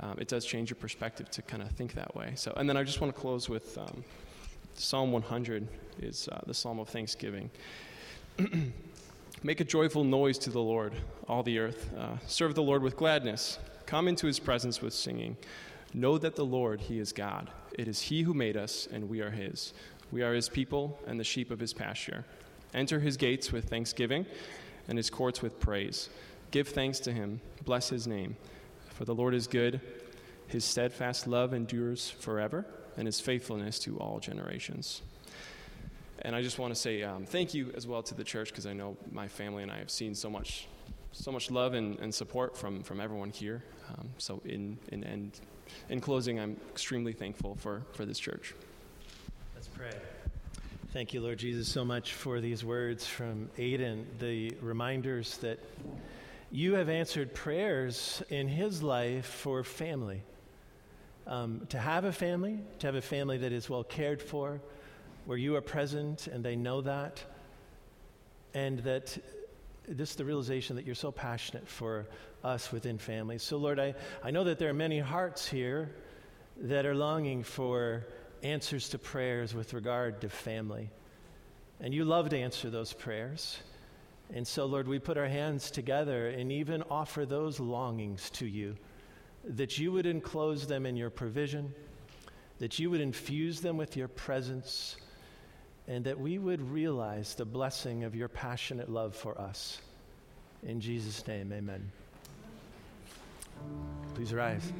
um, 0.00 0.16
it 0.18 0.28
does 0.28 0.44
change 0.44 0.70
your 0.70 0.76
perspective 0.76 1.30
to 1.30 1.42
kind 1.42 1.62
of 1.62 1.70
think 1.72 1.94
that 1.94 2.14
way. 2.14 2.32
So 2.36 2.52
and 2.56 2.68
then 2.68 2.76
i 2.76 2.82
just 2.82 3.00
want 3.00 3.14
to 3.14 3.20
close 3.20 3.48
with 3.48 3.76
um, 3.78 4.04
psalm 4.74 5.12
100 5.12 5.66
is 6.00 6.28
uh, 6.28 6.40
the 6.46 6.54
psalm 6.54 6.78
of 6.78 6.88
thanksgiving. 6.88 7.50
Make 9.44 9.60
a 9.60 9.64
joyful 9.64 10.04
noise 10.04 10.38
to 10.38 10.50
the 10.50 10.60
lord 10.60 10.92
all 11.28 11.42
the 11.42 11.58
earth. 11.58 11.92
Uh, 11.98 12.16
serve 12.26 12.54
the 12.54 12.62
lord 12.62 12.82
with 12.82 12.96
gladness. 12.96 13.58
Come 13.86 14.08
into 14.08 14.26
his 14.26 14.38
presence 14.38 14.80
with 14.80 14.94
singing. 14.94 15.36
Know 15.94 16.16
that 16.18 16.36
the 16.36 16.44
lord 16.44 16.80
he 16.80 16.98
is 16.98 17.12
god. 17.12 17.50
It 17.78 17.88
is 17.88 18.00
he 18.00 18.22
who 18.22 18.34
made 18.34 18.56
us 18.56 18.88
and 18.92 19.08
we 19.08 19.20
are 19.20 19.30
his 19.30 19.74
we 20.12 20.22
are 20.22 20.34
his 20.34 20.48
people 20.48 21.00
and 21.06 21.18
the 21.18 21.24
sheep 21.24 21.50
of 21.50 21.58
his 21.58 21.72
pasture. 21.72 22.24
Enter 22.74 23.00
his 23.00 23.16
gates 23.16 23.50
with 23.50 23.68
thanksgiving 23.68 24.26
and 24.86 24.98
his 24.98 25.10
courts 25.10 25.40
with 25.42 25.58
praise. 25.58 26.10
Give 26.50 26.68
thanks 26.68 27.00
to 27.00 27.12
him, 27.12 27.40
bless 27.64 27.88
his 27.88 28.06
name. 28.06 28.36
For 28.90 29.06
the 29.06 29.14
Lord 29.14 29.34
is 29.34 29.46
good, 29.46 29.80
his 30.46 30.64
steadfast 30.66 31.26
love 31.26 31.54
endures 31.54 32.10
forever, 32.10 32.66
and 32.98 33.06
his 33.06 33.20
faithfulness 33.20 33.78
to 33.80 33.98
all 33.98 34.20
generations. 34.20 35.00
And 36.20 36.36
I 36.36 36.42
just 36.42 36.58
want 36.58 36.74
to 36.74 36.80
say 36.80 37.02
um, 37.02 37.24
thank 37.24 37.54
you 37.54 37.72
as 37.74 37.86
well 37.86 38.02
to 38.02 38.14
the 38.14 38.22
church 38.22 38.50
because 38.50 38.66
I 38.66 38.74
know 38.74 38.96
my 39.10 39.28
family 39.28 39.62
and 39.62 39.72
I 39.72 39.78
have 39.78 39.90
seen 39.90 40.14
so 40.14 40.28
much, 40.28 40.68
so 41.12 41.32
much 41.32 41.50
love 41.50 41.72
and, 41.72 41.98
and 42.00 42.14
support 42.14 42.56
from, 42.56 42.82
from 42.82 43.00
everyone 43.00 43.30
here. 43.30 43.64
Um, 43.88 44.10
so 44.18 44.42
in, 44.44 44.78
in, 44.88 45.02
in, 45.04 45.32
in 45.88 46.00
closing, 46.02 46.38
I'm 46.38 46.58
extremely 46.70 47.14
thankful 47.14 47.56
for, 47.56 47.82
for 47.94 48.04
this 48.04 48.18
church 48.18 48.54
pray. 49.82 49.98
Thank 50.92 51.12
you, 51.12 51.20
Lord 51.20 51.38
Jesus, 51.38 51.66
so 51.66 51.84
much 51.84 52.12
for 52.12 52.40
these 52.40 52.64
words 52.64 53.04
from 53.04 53.50
Aiden, 53.58 54.04
the 54.20 54.52
reminders 54.60 55.38
that 55.38 55.58
you 56.52 56.74
have 56.74 56.88
answered 56.88 57.34
prayers 57.34 58.22
in 58.28 58.46
his 58.46 58.80
life 58.80 59.26
for 59.26 59.64
family. 59.64 60.22
Um, 61.26 61.66
to 61.70 61.80
have 61.80 62.04
a 62.04 62.12
family, 62.12 62.60
to 62.78 62.86
have 62.86 62.94
a 62.94 63.02
family 63.02 63.38
that 63.38 63.50
is 63.50 63.68
well 63.68 63.82
cared 63.82 64.22
for, 64.22 64.60
where 65.24 65.38
you 65.38 65.56
are 65.56 65.60
present 65.60 66.28
and 66.28 66.44
they 66.44 66.54
know 66.54 66.82
that, 66.82 67.24
and 68.54 68.78
that 68.80 69.18
this 69.88 70.10
is 70.10 70.16
the 70.16 70.24
realization 70.24 70.76
that 70.76 70.86
you're 70.86 70.94
so 70.94 71.10
passionate 71.10 71.66
for 71.66 72.06
us 72.44 72.70
within 72.70 72.98
families. 72.98 73.42
So, 73.42 73.56
Lord, 73.56 73.80
I, 73.80 73.96
I 74.22 74.30
know 74.30 74.44
that 74.44 74.60
there 74.60 74.68
are 74.68 74.74
many 74.74 75.00
hearts 75.00 75.48
here 75.48 75.90
that 76.60 76.86
are 76.86 76.94
longing 76.94 77.42
for 77.42 78.06
answers 78.42 78.88
to 78.90 78.98
prayers 78.98 79.54
with 79.54 79.74
regard 79.74 80.20
to 80.20 80.28
family. 80.28 80.90
And 81.80 81.92
you 81.92 82.04
love 82.04 82.28
to 82.30 82.38
answer 82.38 82.70
those 82.70 82.92
prayers. 82.92 83.58
And 84.34 84.46
so, 84.46 84.66
Lord, 84.66 84.88
we 84.88 84.98
put 84.98 85.18
our 85.18 85.28
hands 85.28 85.70
together 85.70 86.28
and 86.28 86.50
even 86.50 86.82
offer 86.90 87.26
those 87.26 87.60
longings 87.60 88.30
to 88.30 88.46
you 88.46 88.76
that 89.44 89.78
you 89.78 89.92
would 89.92 90.06
enclose 90.06 90.66
them 90.66 90.86
in 90.86 90.96
your 90.96 91.10
provision, 91.10 91.74
that 92.58 92.78
you 92.78 92.90
would 92.90 93.00
infuse 93.00 93.60
them 93.60 93.76
with 93.76 93.96
your 93.96 94.08
presence, 94.08 94.96
and 95.88 96.04
that 96.04 96.18
we 96.18 96.38
would 96.38 96.62
realize 96.70 97.34
the 97.34 97.44
blessing 97.44 98.04
of 98.04 98.14
your 98.14 98.28
passionate 98.28 98.88
love 98.88 99.16
for 99.16 99.38
us. 99.40 99.80
In 100.62 100.80
Jesus' 100.80 101.26
name, 101.26 101.52
amen. 101.52 101.90
Please 104.14 104.32
rise. 104.32 104.72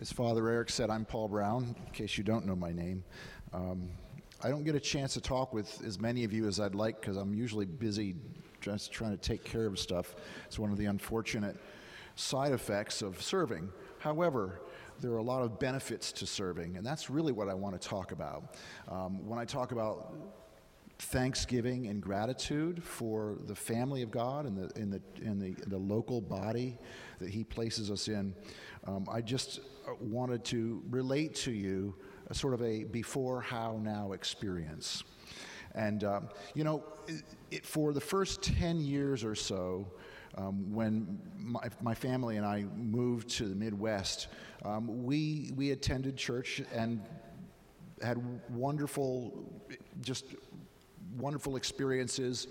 As 0.00 0.10
Father 0.10 0.48
Eric 0.48 0.70
said, 0.70 0.88
I'm 0.88 1.04
Paul 1.04 1.28
Brown, 1.28 1.76
in 1.86 1.92
case 1.92 2.16
you 2.16 2.24
don't 2.24 2.46
know 2.46 2.56
my 2.56 2.72
name. 2.72 3.04
Um, 3.52 3.90
I 4.42 4.48
don't 4.48 4.64
get 4.64 4.74
a 4.74 4.80
chance 4.80 5.12
to 5.12 5.20
talk 5.20 5.52
with 5.52 5.84
as 5.84 6.00
many 6.00 6.24
of 6.24 6.32
you 6.32 6.48
as 6.48 6.58
I'd 6.58 6.74
like 6.74 7.02
because 7.02 7.18
I'm 7.18 7.34
usually 7.34 7.66
busy 7.66 8.16
just 8.62 8.92
trying 8.92 9.10
to 9.10 9.18
take 9.18 9.44
care 9.44 9.66
of 9.66 9.78
stuff. 9.78 10.14
It's 10.46 10.58
one 10.58 10.72
of 10.72 10.78
the 10.78 10.86
unfortunate 10.86 11.58
side 12.16 12.52
effects 12.52 13.02
of 13.02 13.20
serving. 13.20 13.68
However, 13.98 14.62
there 15.00 15.10
are 15.10 15.18
a 15.18 15.22
lot 15.22 15.42
of 15.42 15.58
benefits 15.58 16.12
to 16.12 16.26
serving, 16.26 16.78
and 16.78 16.86
that's 16.86 17.10
really 17.10 17.32
what 17.32 17.50
I 17.50 17.54
want 17.54 17.78
to 17.78 17.88
talk 17.88 18.12
about. 18.12 18.54
Um, 18.88 19.28
when 19.28 19.38
I 19.38 19.44
talk 19.44 19.72
about 19.72 20.14
thanksgiving 21.00 21.86
and 21.86 22.02
gratitude 22.02 22.82
for 22.82 23.38
the 23.46 23.54
family 23.54 24.02
of 24.02 24.10
God 24.10 24.44
and 24.44 24.56
the, 24.56 24.80
in 24.80 24.90
the, 24.90 25.00
in 25.22 25.38
the, 25.38 25.54
the 25.68 25.78
local 25.78 26.20
body 26.20 26.78
that 27.18 27.30
He 27.30 27.42
places 27.42 27.90
us 27.90 28.08
in, 28.08 28.34
um, 28.86 29.06
I 29.10 29.20
just 29.22 29.60
uh, 29.88 29.92
wanted 30.00 30.44
to 30.46 30.82
relate 30.90 31.34
to 31.36 31.52
you 31.52 31.94
a 32.28 32.34
sort 32.34 32.54
of 32.54 32.62
a 32.62 32.84
before, 32.84 33.40
how, 33.40 33.78
now 33.82 34.12
experience. 34.12 35.02
And, 35.74 36.04
um, 36.04 36.28
you 36.54 36.64
know, 36.64 36.84
it, 37.06 37.22
it, 37.50 37.66
for 37.66 37.92
the 37.92 38.00
first 38.00 38.42
10 38.42 38.80
years 38.80 39.24
or 39.24 39.34
so, 39.34 39.86
um, 40.36 40.72
when 40.72 41.18
my, 41.38 41.60
my, 41.80 41.94
family 41.94 42.36
and 42.36 42.46
I 42.46 42.64
moved 42.76 43.30
to 43.30 43.46
the 43.46 43.54
Midwest, 43.54 44.28
um, 44.64 45.04
we, 45.04 45.50
we 45.56 45.72
attended 45.72 46.16
church 46.16 46.62
and 46.72 47.00
had 48.02 48.22
wonderful, 48.50 49.44
just 50.00 50.26
wonderful 51.16 51.56
experiences. 51.56 52.48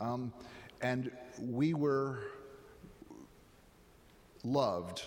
Um, 0.00 0.32
and 0.80 1.10
we 1.40 1.74
were 1.74 2.20
loved, 4.44 5.06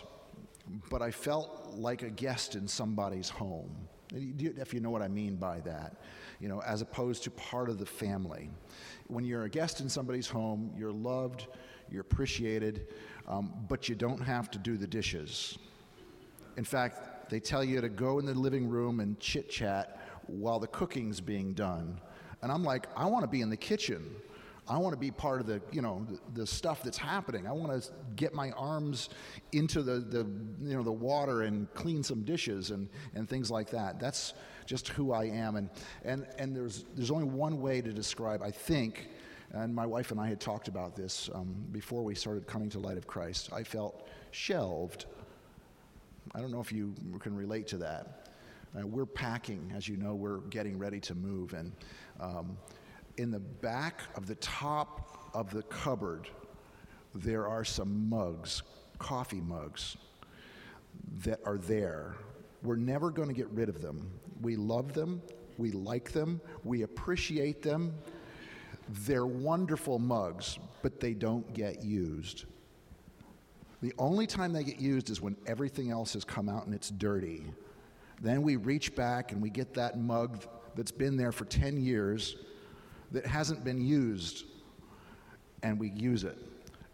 but 0.90 1.02
I 1.02 1.12
felt 1.12 1.74
like 1.76 2.02
a 2.02 2.10
guest 2.10 2.56
in 2.56 2.68
somebody's 2.68 3.30
home. 3.30 3.70
If 4.14 4.74
you 4.74 4.80
know 4.80 4.90
what 4.90 5.02
I 5.02 5.08
mean 5.08 5.36
by 5.36 5.60
that, 5.62 5.98
you 6.40 6.48
know, 6.48 6.62
as 6.62 6.82
opposed 6.82 7.24
to 7.24 7.32
part 7.32 7.70
of 7.70 7.80
the 7.80 7.86
family. 7.86 8.50
When 9.08 9.26
you're 9.26 9.44
a 9.44 9.50
guest 9.50 9.82
in 9.82 9.90
somebody's 9.90 10.28
home, 10.28 10.72
you're 10.78 10.92
loved, 10.92 11.48
you're 11.90 12.02
appreciated, 12.02 12.88
um, 13.28 13.54
but 13.68 13.90
you 13.90 13.96
don't 13.96 14.22
have 14.22 14.50
to 14.52 14.60
do 14.60 14.78
the 14.78 14.88
dishes. 14.88 15.58
In 16.58 16.64
fact, 16.64 17.30
they 17.30 17.40
tell 17.40 17.64
you 17.64 17.82
to 17.82 17.90
go 17.90 18.20
in 18.20 18.26
the 18.26 18.34
living 18.34 18.70
room 18.70 19.00
and 19.00 19.20
chit 19.20 19.50
chat 19.50 20.00
while 20.28 20.60
the 20.60 20.68
cooking's 20.68 21.20
being 21.20 21.54
done. 21.54 22.00
And 22.46 22.52
I'm 22.52 22.64
like, 22.64 22.86
I 22.96 23.08
want 23.08 23.24
to 23.24 23.28
be 23.28 23.42
in 23.42 23.50
the 23.50 23.58
kitchen. 23.58 24.06
I 24.68 24.78
want 24.78 24.94
to 24.94 25.00
be 25.00 25.10
part 25.10 25.42
of 25.42 25.48
the, 25.48 25.60
you 25.72 25.82
know, 25.82 26.06
the, 26.36 26.46
stuff 26.46 26.84
that's 26.84 26.96
happening. 26.96 27.48
I 27.48 27.52
want 27.52 27.82
to 27.82 27.90
get 28.16 28.36
my 28.36 28.52
arms 28.52 29.10
into 29.52 29.82
the, 29.82 29.94
the, 29.94 30.28
you 30.62 30.78
know, 30.78 30.84
the 30.84 30.92
water 30.92 31.42
and 31.42 31.68
clean 31.74 32.04
some 32.04 32.22
dishes 32.22 32.70
and, 32.70 32.88
and 33.16 33.28
things 33.28 33.50
like 33.50 33.72
that. 33.72 34.00
That's 34.00 34.36
just 34.68 34.90
who 34.90 35.12
I 35.12 35.24
am. 35.24 35.56
And, 35.56 35.72
and, 36.04 36.28
and 36.38 36.56
there's, 36.56 36.86
there's 36.94 37.10
only 37.10 37.24
one 37.24 37.62
way 37.62 37.82
to 37.82 37.92
describe, 37.92 38.44
I 38.44 38.52
think, 38.52 39.10
and 39.52 39.74
my 39.74 39.88
wife 39.88 40.12
and 40.12 40.20
I 40.20 40.28
had 40.28 40.40
talked 40.40 40.68
about 40.68 40.96
this 40.96 41.32
um, 41.34 41.56
before 41.72 42.04
we 42.04 42.14
started 42.14 42.46
coming 42.46 42.70
to 42.70 42.80
Light 42.80 42.98
of 42.98 43.08
Christ. 43.08 43.50
I 43.54 43.64
felt 43.64 44.08
shelved. 44.30 45.08
I 46.36 46.42
don't 46.42 46.52
know 46.52 46.62
if 46.62 46.72
you 46.72 46.94
can 47.22 47.36
relate 47.36 47.66
to 47.70 47.78
that. 47.78 48.26
Uh, 48.78 48.86
we're 48.86 49.06
packing, 49.06 49.72
as 49.76 49.88
you 49.88 49.96
know, 49.96 50.16
we're 50.16 50.40
getting 50.50 50.78
ready 50.78 51.00
to 51.00 51.16
move. 51.16 51.54
And 51.54 51.72
um, 52.20 52.58
in 53.18 53.32
the 53.32 53.40
back 53.40 54.02
of 54.16 54.28
the 54.28 54.36
top 54.36 55.30
of 55.34 55.52
the 55.52 55.64
cupboard, 55.64 56.28
there 57.14 57.48
are 57.48 57.64
some 57.64 58.10
mugs, 58.10 58.64
coffee 59.00 59.42
mugs, 59.42 59.98
that 61.24 61.40
are 61.46 61.58
there. 61.58 62.16
We're 62.64 62.76
never 62.76 63.10
going 63.12 63.28
to 63.28 63.34
get 63.34 63.50
rid 63.50 63.70
of 63.70 63.82
them. 63.82 64.10
We 64.42 64.56
love 64.56 64.94
them, 64.94 65.22
we 65.58 65.72
like 65.72 66.12
them, 66.12 66.42
we 66.64 66.82
appreciate 66.82 67.62
them. 67.62 67.94
They're 69.06 69.26
wonderful 69.26 69.98
mugs, 69.98 70.60
but 70.82 71.00
they 71.00 71.14
don't 71.14 71.52
get 71.54 71.84
used. 71.84 72.46
The 73.82 73.94
only 73.98 74.28
time 74.28 74.54
they 74.54 74.64
get 74.64 74.80
used 74.80 75.10
is 75.10 75.22
when 75.22 75.36
everything 75.46 75.92
else 75.92 76.14
has 76.14 76.24
come 76.24 76.50
out 76.50 76.66
and 76.66 76.74
it's 76.74 76.90
dirty. 76.90 77.44
Then 78.22 78.42
we 78.42 78.56
reach 78.56 78.96
back 78.96 79.32
and 79.32 79.42
we 79.42 79.50
get 79.50 79.74
that 79.76 80.00
mug 80.00 80.44
that's 80.76 80.92
been 80.92 81.18
there 81.18 81.32
for 81.32 81.46
10 81.46 81.78
years 81.78 82.36
that 83.12 83.26
hasn't 83.26 83.64
been 83.64 83.82
used 83.82 84.46
and 85.64 85.80
we 85.80 85.90
use 85.90 86.24
it. 86.24 86.38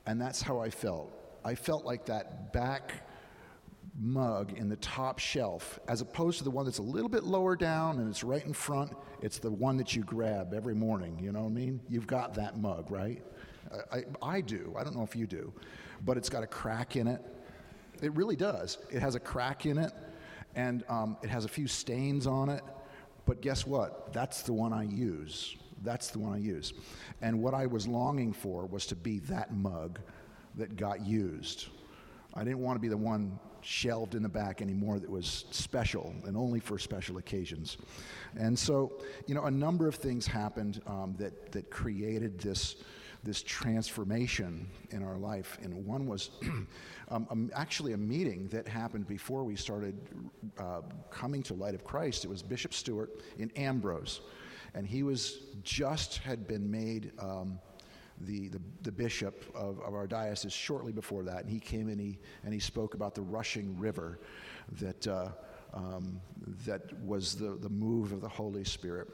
And 0.06 0.20
that's 0.20 0.41
how 0.41 0.60
I 0.60 0.70
felt. 0.70 1.12
I 1.44 1.56
felt 1.56 1.86
like 1.86 2.06
that 2.06 2.54
back 2.54 2.94
mug 4.00 4.58
in 4.58 4.70
the 4.70 4.78
top 4.78 5.20
shelf, 5.20 5.80
as 5.88 6.02
opposed 6.02 6.38
to 6.38 6.44
the 6.44 6.52
one 6.52 6.65
that's 6.65 6.78
a 6.78 6.84
little 6.84 7.10
bit 7.10 7.24
lower 7.24 7.56
down 7.56 8.00
and 8.00 8.10
it's 8.10 8.24
right 8.24 8.46
in 8.46 8.54
front. 8.54 8.94
It's 9.22 9.39
the 9.39 9.52
one 9.52 9.78
that 9.78 9.96
you 9.96 10.04
grab 10.04 10.54
every 10.54 10.76
morning. 10.76 11.20
You 11.22 11.32
know 11.32 11.41
what 11.41 11.50
I 11.50 11.54
mean? 11.54 11.82
You've 11.89 12.08
got 12.08 12.34
that 12.36 12.58
mug, 12.58 12.89
right? 12.89 13.22
I, 13.91 14.04
I, 14.22 14.41
do. 14.41 14.74
I 14.78 14.84
don't 14.84 14.96
know 14.96 15.04
if 15.04 15.15
you 15.15 15.28
do. 15.28 15.54
But 16.06 16.17
it's 16.17 16.30
got 16.30 16.44
a 16.44 16.48
crack 16.48 16.96
in 16.96 17.08
it. 17.08 17.22
It 18.02 18.13
really 18.13 18.36
does. 18.36 18.80
It 18.91 19.00
has 19.02 19.15
a 19.15 19.20
crack 19.20 19.65
in 19.65 19.78
it, 19.78 19.91
and 20.56 20.84
um, 20.89 21.17
it 21.22 21.30
has 21.30 21.46
a 21.46 21.48
few 21.48 21.67
stains 21.67 22.26
on 22.26 22.50
it. 22.50 22.63
But 23.26 23.42
guess 23.42 23.66
what? 23.66 24.14
That's 24.14 24.42
the 24.42 24.54
one 24.54 24.74
I 24.74 24.84
use. 24.84 25.56
That's 25.84 26.10
the 26.10 26.20
one 26.20 26.34
I 26.34 26.38
use. 26.38 26.74
And 27.22 27.42
what 27.42 27.54
I 27.54 27.66
was 27.66 27.88
longing 27.88 28.34
for 28.34 28.66
was 28.66 28.86
to 28.88 28.96
be 28.96 29.20
that 29.20 29.54
mug 29.54 30.00
that 30.56 30.76
got 30.76 31.06
used. 31.06 31.68
I 32.34 32.44
didn't 32.44 32.60
want 32.60 32.76
to 32.78 32.80
be 32.80 32.88
the 32.88 32.98
one 32.98 33.40
shelved 33.62 34.16
in 34.16 34.24
the 34.24 34.30
back 34.30 34.62
anymore 34.62 35.00
that 35.00 35.10
was 35.10 35.46
special 35.52 36.14
and 36.26 36.36
only 36.36 36.60
for 36.60 36.80
special 36.80 37.18
occasions. 37.18 37.78
And 38.38 38.58
so, 38.58 38.94
you 39.28 39.36
know, 39.36 39.44
a 39.44 39.52
number 39.52 39.88
of 39.88 39.96
things 39.96 40.26
happened 40.26 40.82
um, 40.88 41.16
that, 41.20 41.52
that 41.52 41.70
created 41.70 42.40
this, 42.40 42.78
this 43.24 43.44
transformation 43.44 44.68
in 44.90 45.04
our 45.04 45.18
life. 45.18 45.58
And 45.62 45.86
one 45.86 46.08
was 46.08 46.32
um, 47.10 47.28
um, 47.30 47.52
actually 47.54 47.94
a 47.94 47.98
meeting 47.98 48.48
that 48.50 48.68
happened 48.68 49.08
before 49.08 49.44
we 49.44 49.56
started 49.56 49.96
uh, 50.58 50.82
coming 51.10 51.44
to 51.44 51.54
Light 51.54 51.76
of 51.76 51.84
Christ. 51.84 52.26
It 52.26 52.30
was 52.30 52.42
Bishop 52.42 52.74
Stewart 52.74 53.22
in 53.38 53.52
Ambrose. 53.56 54.22
And 54.74 54.88
he 54.88 55.04
was 55.04 55.40
just 55.64 56.18
had 56.18 56.48
been 56.48 56.70
made. 56.70 57.12
Um, 57.20 57.60
the, 58.26 58.50
the, 58.50 58.62
the 58.84 58.92
bishop 58.92 59.44
of, 59.56 59.80
of, 59.80 59.96
our 59.96 60.06
diocese 60.06 60.54
shortly 60.54 60.92
before 60.92 61.24
that, 61.24 61.42
and 61.42 61.50
he 61.50 61.60
came 61.60 61.90
and 61.90 62.00
he, 62.00 62.20
and 62.44 62.54
he 62.54 62.60
spoke 62.60 62.94
about 62.94 63.16
the 63.16 63.22
rushing 63.24 63.76
river 63.80 64.20
that, 64.80 65.08
uh, 65.08 65.30
um, 65.74 66.22
that 66.66 66.94
was 67.02 67.36
the, 67.36 67.58
the 67.62 67.70
move 67.70 68.12
of 68.12 68.22
the 68.22 68.30
Holy 68.30 68.64
Spirit. 68.64 69.08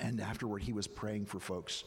And 0.00 0.20
afterward, 0.20 0.62
he 0.62 0.72
was 0.72 0.88
praying 0.88 1.26
for 1.26 1.38
folks. 1.38 1.84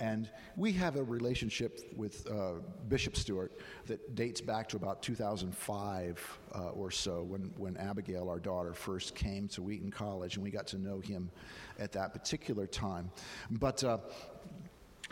And 0.00 0.28
we 0.56 0.72
have 0.72 0.96
a 0.96 1.02
relationship 1.02 1.80
with 1.96 2.26
uh, 2.28 2.54
Bishop 2.88 3.16
Stewart 3.16 3.52
that 3.86 4.14
dates 4.16 4.40
back 4.40 4.68
to 4.70 4.76
about 4.76 5.02
2005 5.02 6.38
uh, 6.54 6.68
or 6.70 6.90
so 6.90 7.22
when, 7.22 7.52
when 7.56 7.76
Abigail, 7.76 8.28
our 8.28 8.40
daughter, 8.40 8.74
first 8.74 9.14
came 9.14 9.46
to 9.48 9.62
Wheaton 9.62 9.92
College, 9.92 10.34
and 10.34 10.42
we 10.42 10.50
got 10.50 10.66
to 10.68 10.78
know 10.78 10.98
him 10.98 11.30
at 11.78 11.92
that 11.92 12.12
particular 12.12 12.66
time. 12.66 13.10
But 13.52 13.84
uh, 13.84 13.98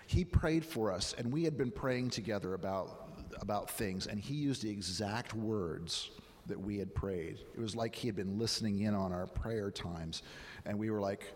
he 0.07 0.25
prayed 0.25 0.65
for 0.65 0.93
us, 0.93 1.15
and 1.17 1.33
we 1.33 1.45
had 1.45 1.57
been 1.57 1.71
praying 1.71 2.11
together 2.11 2.55
about, 2.55 3.09
about 3.41 3.71
things, 3.71 4.09
and 4.09 4.19
he 4.19 4.35
used 4.35 4.63
the 4.63 4.71
exact 4.71 5.33
words 5.33 6.11
that 6.47 6.61
we 6.61 6.77
had 6.77 6.93
prayed. 6.93 7.39
It 7.55 7.61
was 7.61 7.77
like 7.77 7.95
he 7.95 8.09
had 8.09 8.17
been 8.17 8.37
listening 8.37 8.81
in 8.81 8.95
on 8.95 9.13
our 9.13 9.27
prayer 9.29 9.71
times, 9.71 10.25
and 10.67 10.77
we 10.77 10.91
were 10.91 11.01
like, 11.01 11.33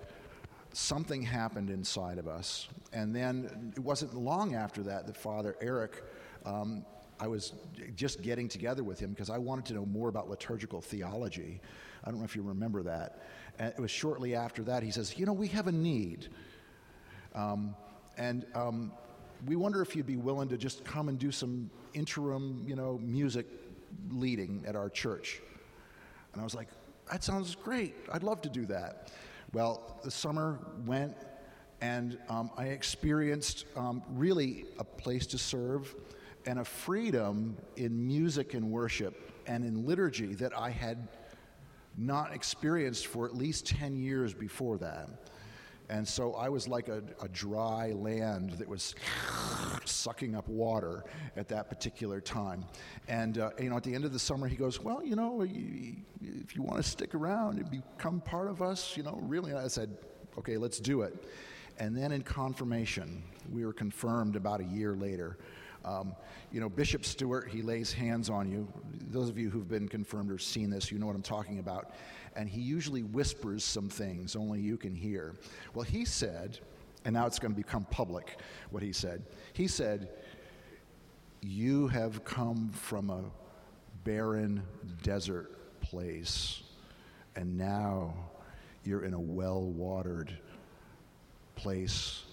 something 0.76 1.22
happened 1.22 1.70
inside 1.70 2.18
of 2.18 2.28
us. 2.28 2.68
And 2.92 3.16
then 3.16 3.72
it 3.74 3.80
wasn't 3.80 4.14
long 4.14 4.54
after 4.54 4.82
that 4.82 5.06
that 5.06 5.16
Father 5.16 5.56
Eric, 5.62 6.02
um, 6.44 6.84
I 7.18 7.28
was 7.28 7.54
just 7.94 8.20
getting 8.20 8.46
together 8.46 8.84
with 8.84 8.98
him 8.98 9.10
because 9.10 9.30
I 9.30 9.38
wanted 9.38 9.64
to 9.66 9.74
know 9.74 9.86
more 9.86 10.10
about 10.10 10.28
liturgical 10.28 10.82
theology. 10.82 11.62
I 12.04 12.10
don't 12.10 12.18
know 12.18 12.26
if 12.26 12.36
you 12.36 12.42
remember 12.42 12.82
that. 12.82 13.22
And 13.58 13.72
it 13.72 13.80
was 13.80 13.90
shortly 13.90 14.34
after 14.34 14.62
that 14.64 14.82
he 14.82 14.90
says, 14.90 15.18
You 15.18 15.24
know, 15.24 15.32
we 15.32 15.48
have 15.48 15.66
a 15.66 15.72
need. 15.72 16.28
Um, 17.34 17.74
and 18.18 18.44
um, 18.54 18.92
we 19.46 19.56
wonder 19.56 19.80
if 19.80 19.96
you'd 19.96 20.06
be 20.06 20.16
willing 20.16 20.50
to 20.50 20.58
just 20.58 20.84
come 20.84 21.08
and 21.08 21.18
do 21.18 21.30
some 21.30 21.70
interim, 21.94 22.64
you 22.68 22.76
know, 22.76 23.00
music 23.02 23.46
leading 24.10 24.62
at 24.66 24.76
our 24.76 24.90
church. 24.90 25.40
And 26.34 26.40
I 26.42 26.44
was 26.44 26.54
like, 26.54 26.68
that 27.10 27.24
sounds 27.24 27.54
great. 27.54 27.94
I'd 28.12 28.22
love 28.22 28.42
to 28.42 28.50
do 28.50 28.66
that. 28.66 29.10
Well, 29.56 29.98
the 30.04 30.10
summer 30.10 30.58
went, 30.84 31.16
and 31.80 32.18
um, 32.28 32.50
I 32.58 32.64
experienced 32.64 33.64
um, 33.74 34.02
really 34.10 34.66
a 34.78 34.84
place 34.84 35.26
to 35.28 35.38
serve 35.38 35.94
and 36.44 36.58
a 36.58 36.64
freedom 36.66 37.56
in 37.76 38.06
music 38.06 38.52
and 38.52 38.70
worship 38.70 39.32
and 39.46 39.64
in 39.64 39.86
liturgy 39.86 40.34
that 40.34 40.52
I 40.54 40.68
had 40.68 41.08
not 41.96 42.34
experienced 42.34 43.06
for 43.06 43.24
at 43.24 43.34
least 43.34 43.64
10 43.64 43.96
years 43.96 44.34
before 44.34 44.76
that. 44.76 45.08
And 45.88 46.06
so 46.06 46.34
I 46.34 46.48
was 46.48 46.66
like 46.66 46.88
a, 46.88 47.02
a, 47.22 47.28
dry 47.28 47.92
land 47.92 48.52
that 48.52 48.68
was 48.68 48.96
sucking 49.84 50.34
up 50.34 50.48
water 50.48 51.04
at 51.36 51.46
that 51.48 51.68
particular 51.68 52.20
time. 52.20 52.64
And, 53.06 53.38
uh, 53.38 53.50
you 53.60 53.70
know, 53.70 53.76
at 53.76 53.84
the 53.84 53.94
end 53.94 54.04
of 54.04 54.12
the 54.12 54.18
summer, 54.18 54.48
he 54.48 54.56
goes, 54.56 54.80
Well, 54.80 55.04
you 55.04 55.14
know, 55.14 55.42
if 55.42 56.56
you 56.56 56.62
want 56.62 56.78
to 56.78 56.82
stick 56.82 57.14
around 57.14 57.58
and 57.58 57.70
become 57.70 58.20
part 58.20 58.48
of 58.48 58.62
us, 58.62 58.96
you 58.96 59.04
know, 59.04 59.18
really, 59.22 59.52
I 59.52 59.68
said, 59.68 59.96
Okay, 60.38 60.56
let's 60.56 60.80
do 60.80 61.02
it. 61.02 61.24
And 61.78 61.96
then 61.96 62.10
in 62.10 62.22
confirmation, 62.22 63.22
we 63.52 63.64
were 63.64 63.72
confirmed 63.72 64.34
about 64.34 64.60
a 64.60 64.64
year 64.64 64.94
later. 64.94 65.38
Um, 65.84 66.16
you 66.50 66.60
know, 66.60 66.68
Bishop 66.68 67.04
Stewart, 67.04 67.48
he 67.48 67.62
lays 67.62 67.92
hands 67.92 68.28
on 68.28 68.50
you. 68.50 68.66
Those 69.08 69.28
of 69.28 69.38
you 69.38 69.50
who've 69.50 69.68
been 69.68 69.88
confirmed 69.88 70.32
or 70.32 70.38
seen 70.38 70.68
this, 70.68 70.90
you 70.90 70.98
know 70.98 71.06
what 71.06 71.14
I'm 71.14 71.22
talking 71.22 71.60
about. 71.60 71.92
And 72.36 72.48
he 72.48 72.60
usually 72.60 73.02
whispers 73.02 73.64
some 73.64 73.88
things 73.88 74.36
only 74.36 74.60
you 74.60 74.76
can 74.76 74.94
hear. 74.94 75.34
Well, 75.74 75.84
he 75.84 76.04
said, 76.04 76.58
and 77.04 77.14
now 77.14 77.26
it's 77.26 77.38
going 77.38 77.52
to 77.52 77.56
become 77.56 77.86
public 77.90 78.38
what 78.70 78.82
he 78.82 78.92
said. 78.92 79.22
He 79.54 79.66
said, 79.68 80.10
You 81.40 81.88
have 81.88 82.24
come 82.24 82.70
from 82.70 83.10
a 83.10 83.22
barren 84.04 84.62
desert 85.02 85.80
place, 85.80 86.62
and 87.36 87.56
now 87.56 88.12
you're 88.84 89.04
in 89.04 89.14
a 89.14 89.20
well 89.20 89.62
watered 89.62 90.36
place 91.54 92.24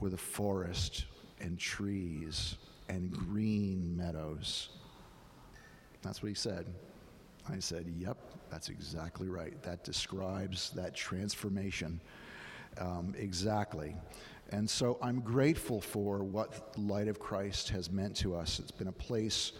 with 0.00 0.14
a 0.14 0.18
forest 0.18 1.06
and 1.40 1.58
trees 1.58 2.56
and 2.88 3.10
green 3.10 3.96
meadows. 3.96 4.70
That's 6.02 6.22
what 6.22 6.28
he 6.28 6.34
said. 6.34 6.66
I 7.48 7.58
said, 7.58 7.86
Yep, 7.98 8.18
that's 8.50 8.68
exactly 8.68 9.28
right. 9.28 9.60
That 9.62 9.84
describes 9.84 10.70
that 10.70 10.94
transformation 10.94 12.00
um, 12.78 13.14
exactly. 13.18 13.96
And 14.50 14.68
so 14.68 14.98
I'm 15.00 15.20
grateful 15.20 15.80
for 15.80 16.24
what 16.24 16.76
Light 16.78 17.08
of 17.08 17.20
Christ 17.20 17.68
has 17.70 17.90
meant 17.90 18.16
to 18.16 18.34
us. 18.34 18.58
It's 18.58 18.70
been 18.70 18.88
a 18.88 18.92
place 18.92 19.52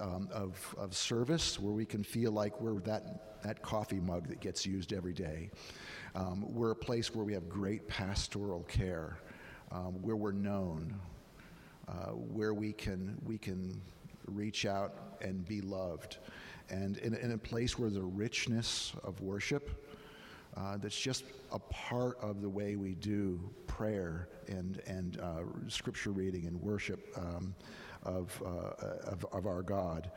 um, 0.00 0.28
of, 0.32 0.74
of 0.78 0.94
service 0.94 1.58
where 1.58 1.72
we 1.72 1.84
can 1.84 2.04
feel 2.04 2.30
like 2.30 2.60
we're 2.60 2.80
that, 2.80 3.42
that 3.42 3.62
coffee 3.62 4.00
mug 4.00 4.28
that 4.28 4.40
gets 4.40 4.64
used 4.64 4.92
every 4.92 5.12
day. 5.12 5.50
Um, 6.14 6.44
we're 6.54 6.70
a 6.70 6.76
place 6.76 7.14
where 7.14 7.24
we 7.24 7.32
have 7.32 7.48
great 7.48 7.88
pastoral 7.88 8.62
care, 8.64 9.18
um, 9.72 10.00
where 10.02 10.16
we're 10.16 10.32
known, 10.32 10.94
uh, 11.88 12.10
where 12.10 12.54
we 12.54 12.72
can, 12.72 13.18
we 13.24 13.38
can 13.38 13.80
reach 14.26 14.66
out 14.66 15.16
and 15.20 15.46
be 15.46 15.60
loved. 15.60 16.18
And 16.70 16.98
in, 16.98 17.14
in 17.14 17.32
a 17.32 17.38
place 17.38 17.78
where 17.78 17.90
the 17.90 18.02
richness 18.02 18.92
of 19.04 19.20
worship, 19.20 19.70
uh, 20.56 20.76
that's 20.76 20.98
just 20.98 21.24
a 21.52 21.58
part 21.58 22.18
of 22.20 22.42
the 22.42 22.48
way 22.48 22.76
we 22.76 22.94
do 22.94 23.40
prayer 23.66 24.28
and, 24.48 24.80
and 24.86 25.20
uh, 25.20 25.42
scripture 25.68 26.10
reading 26.10 26.46
and 26.46 26.60
worship 26.60 27.12
um, 27.16 27.54
of, 28.02 28.42
uh, 28.44 29.10
of, 29.10 29.24
of, 29.32 29.46
our 29.46 29.62
God. 29.62 30.10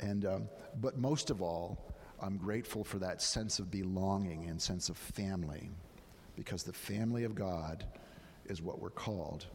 And, 0.00 0.24
um, 0.24 0.48
but 0.80 0.98
most 0.98 1.30
of 1.30 1.42
all, 1.42 1.94
I'm 2.20 2.36
grateful 2.36 2.82
for 2.82 2.98
that 2.98 3.22
sense 3.22 3.58
of 3.58 3.70
belonging 3.70 4.48
and 4.48 4.60
sense 4.60 4.88
of 4.88 4.96
family 4.96 5.70
because 6.36 6.62
the 6.62 6.72
family 6.72 7.24
of 7.24 7.34
God 7.34 7.84
is 8.46 8.60
what 8.60 8.80
we're 8.80 8.90
called. 8.90 9.46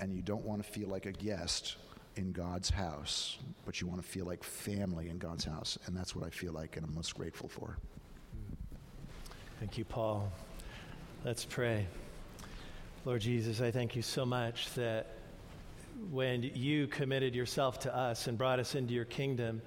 And 0.00 0.14
you 0.14 0.22
don't 0.22 0.44
want 0.44 0.64
to 0.64 0.70
feel 0.70 0.88
like 0.88 1.06
a 1.06 1.12
guest 1.12 1.76
in 2.16 2.32
God's 2.32 2.70
house, 2.70 3.38
but 3.64 3.80
you 3.80 3.86
want 3.86 4.02
to 4.02 4.08
feel 4.08 4.24
like 4.24 4.42
family 4.42 5.08
in 5.08 5.18
God's 5.18 5.44
house. 5.44 5.78
And 5.86 5.96
that's 5.96 6.14
what 6.14 6.24
I 6.24 6.30
feel 6.30 6.52
like, 6.52 6.76
and 6.76 6.84
I'm 6.86 6.94
most 6.94 7.14
grateful 7.14 7.48
for. 7.48 7.76
Thank 9.60 9.78
you, 9.78 9.84
Paul. 9.84 10.32
Let's 11.24 11.44
pray. 11.44 11.86
Lord 13.04 13.20
Jesus, 13.20 13.60
I 13.60 13.70
thank 13.70 13.94
you 13.94 14.02
so 14.02 14.26
much 14.26 14.72
that 14.74 15.06
when 16.10 16.42
you 16.42 16.86
committed 16.88 17.34
yourself 17.34 17.78
to 17.80 17.96
us 17.96 18.26
and 18.26 18.36
brought 18.36 18.60
us 18.60 18.74
into 18.74 18.92
your 18.92 19.04
kingdom, 19.04 19.62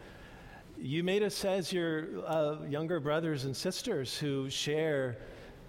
you 0.77 1.03
made 1.03 1.23
us 1.23 1.43
as 1.43 1.73
your 1.73 2.07
uh, 2.25 2.57
younger 2.67 2.99
brothers 2.99 3.45
and 3.45 3.55
sisters 3.55 4.17
who 4.17 4.49
share 4.49 5.17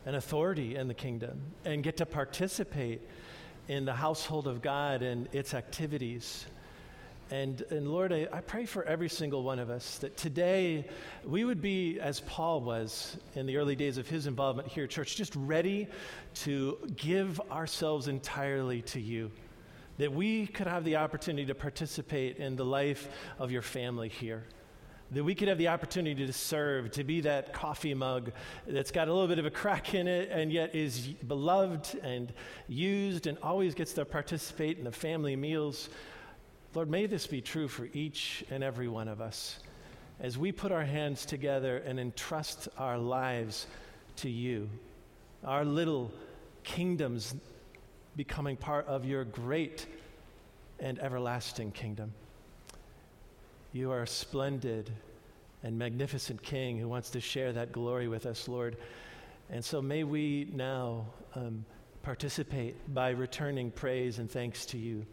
an 0.07 0.15
authority 0.15 0.77
in 0.77 0.89
the 0.89 0.95
kingdom 0.95 1.41
and 1.65 1.83
get 1.83 1.97
to 1.99 2.07
participate 2.07 3.01
in 3.69 3.85
the 3.85 3.95
household 3.95 4.47
of 4.47 4.63
God 4.63 5.03
and 5.03 5.29
its 5.33 5.55
activities. 5.55 6.47
And, 7.31 7.63
and 7.71 7.87
Lord, 7.87 8.13
I, 8.13 8.27
I 8.33 8.41
pray 8.41 8.67
for 8.67 8.83
every 8.85 9.09
single 9.09 9.45
one 9.45 9.61
of 9.61 9.71
us 9.71 9.99
that 9.99 10.17
today 10.17 10.89
we 11.25 11.45
would 11.45 11.63
be, 11.63 12.01
as 12.01 12.21
Paul 12.21 12.61
was 12.61 13.17
in 13.37 13.47
the 13.47 13.57
early 13.57 13.77
days 13.77 13.99
of 13.99 14.09
his 14.09 14.27
involvement 14.27 14.67
here 14.67 14.85
at 14.85 14.91
church, 14.91 15.15
just 15.15 15.37
ready 15.37 15.87
to 16.35 16.77
give 16.97 17.41
ourselves 17.53 18.09
entirely 18.09 18.83
to 18.83 19.01
you. 19.01 19.31
That 19.99 20.13
we 20.13 20.49
could 20.49 20.67
have 20.67 20.85
the 20.85 20.97
opportunity 20.97 21.47
to 21.47 21.55
participate 21.55 22.39
in 22.39 22.57
the 22.57 22.65
life 22.65 23.09
of 23.39 23.53
your 23.53 23.63
family 23.63 24.09
here 24.09 24.45
that 25.13 25.25
we 25.25 25.35
could 25.35 25.49
have 25.49 25.59
the 25.59 25.69
opportunity 25.69 26.25
to 26.25 26.33
serve, 26.33 26.91
to 26.93 27.03
be 27.03 27.21
that 27.21 27.53
coffee 27.53 27.95
mug 27.95 28.31
that's 28.67 28.93
got 28.93 29.09
a 29.09 29.13
little 29.13 29.27
bit 29.27 29.41
of 29.41 29.47
a 29.47 29.51
crack 29.51 29.93
in 29.95 30.07
it 30.07 30.29
and 30.31 30.53
yet 30.53 30.73
is 30.75 31.01
beloved 31.27 31.99
and 32.03 32.33
used 32.69 33.27
and 33.27 33.37
always 33.43 33.75
gets 33.75 33.93
to 33.93 34.05
participate 34.05 34.79
in 34.79 34.85
the 34.85 34.93
family 34.93 35.35
meals. 35.35 35.89
Lord, 36.73 36.89
may 36.89 37.07
this 37.07 37.27
be 37.27 37.41
true 37.41 37.67
for 37.67 37.89
each 37.93 38.45
and 38.49 38.63
every 38.63 38.87
one 38.87 39.09
of 39.09 39.21
us 39.21 39.59
as 40.21 40.39
we 40.39 40.53
put 40.53 40.71
our 40.71 40.85
hands 40.85 41.27
together 41.27 41.79
and 41.79 41.99
entrust 41.99 42.69
our 42.79 42.97
lives 42.97 43.67
to 44.17 44.31
you, 44.31 44.69
our 45.43 45.65
little 45.65 46.13
kingdoms 46.63 47.35
becoming 48.17 48.57
part 48.57 48.87
of 48.87 49.05
your 49.05 49.25
great 49.25 49.87
and 50.79 50.99
everlasting 51.01 51.73
kingdom. 51.73 52.13
You 53.73 53.91
are 53.91 54.03
a 54.03 54.07
splendid 54.07 54.91
and 55.63 55.77
magnificent 55.77 56.43
King 56.43 56.79
who 56.79 56.89
wants 56.89 57.11
to 57.11 57.21
share 57.21 57.53
that 57.53 57.73
glory 57.73 58.07
with 58.07 58.27
us, 58.27 58.47
Lord. 58.47 58.77
And 59.51 59.65
so 59.65 59.83
may 59.83 60.05
we 60.05 60.49
now 60.53 61.07
um, 61.35 61.65
participate 62.03 62.95
by 62.95 63.11
returning 63.11 63.71
praise 63.71 64.19
and 64.19 64.31
thanks 64.31 64.67
to 64.67 64.79
you 64.79 65.05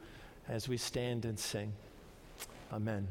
as 0.50 0.68
we 0.68 0.78
stand 0.78 1.26
and 1.26 1.38
sing. 1.40 1.74
Amen. 2.72 3.08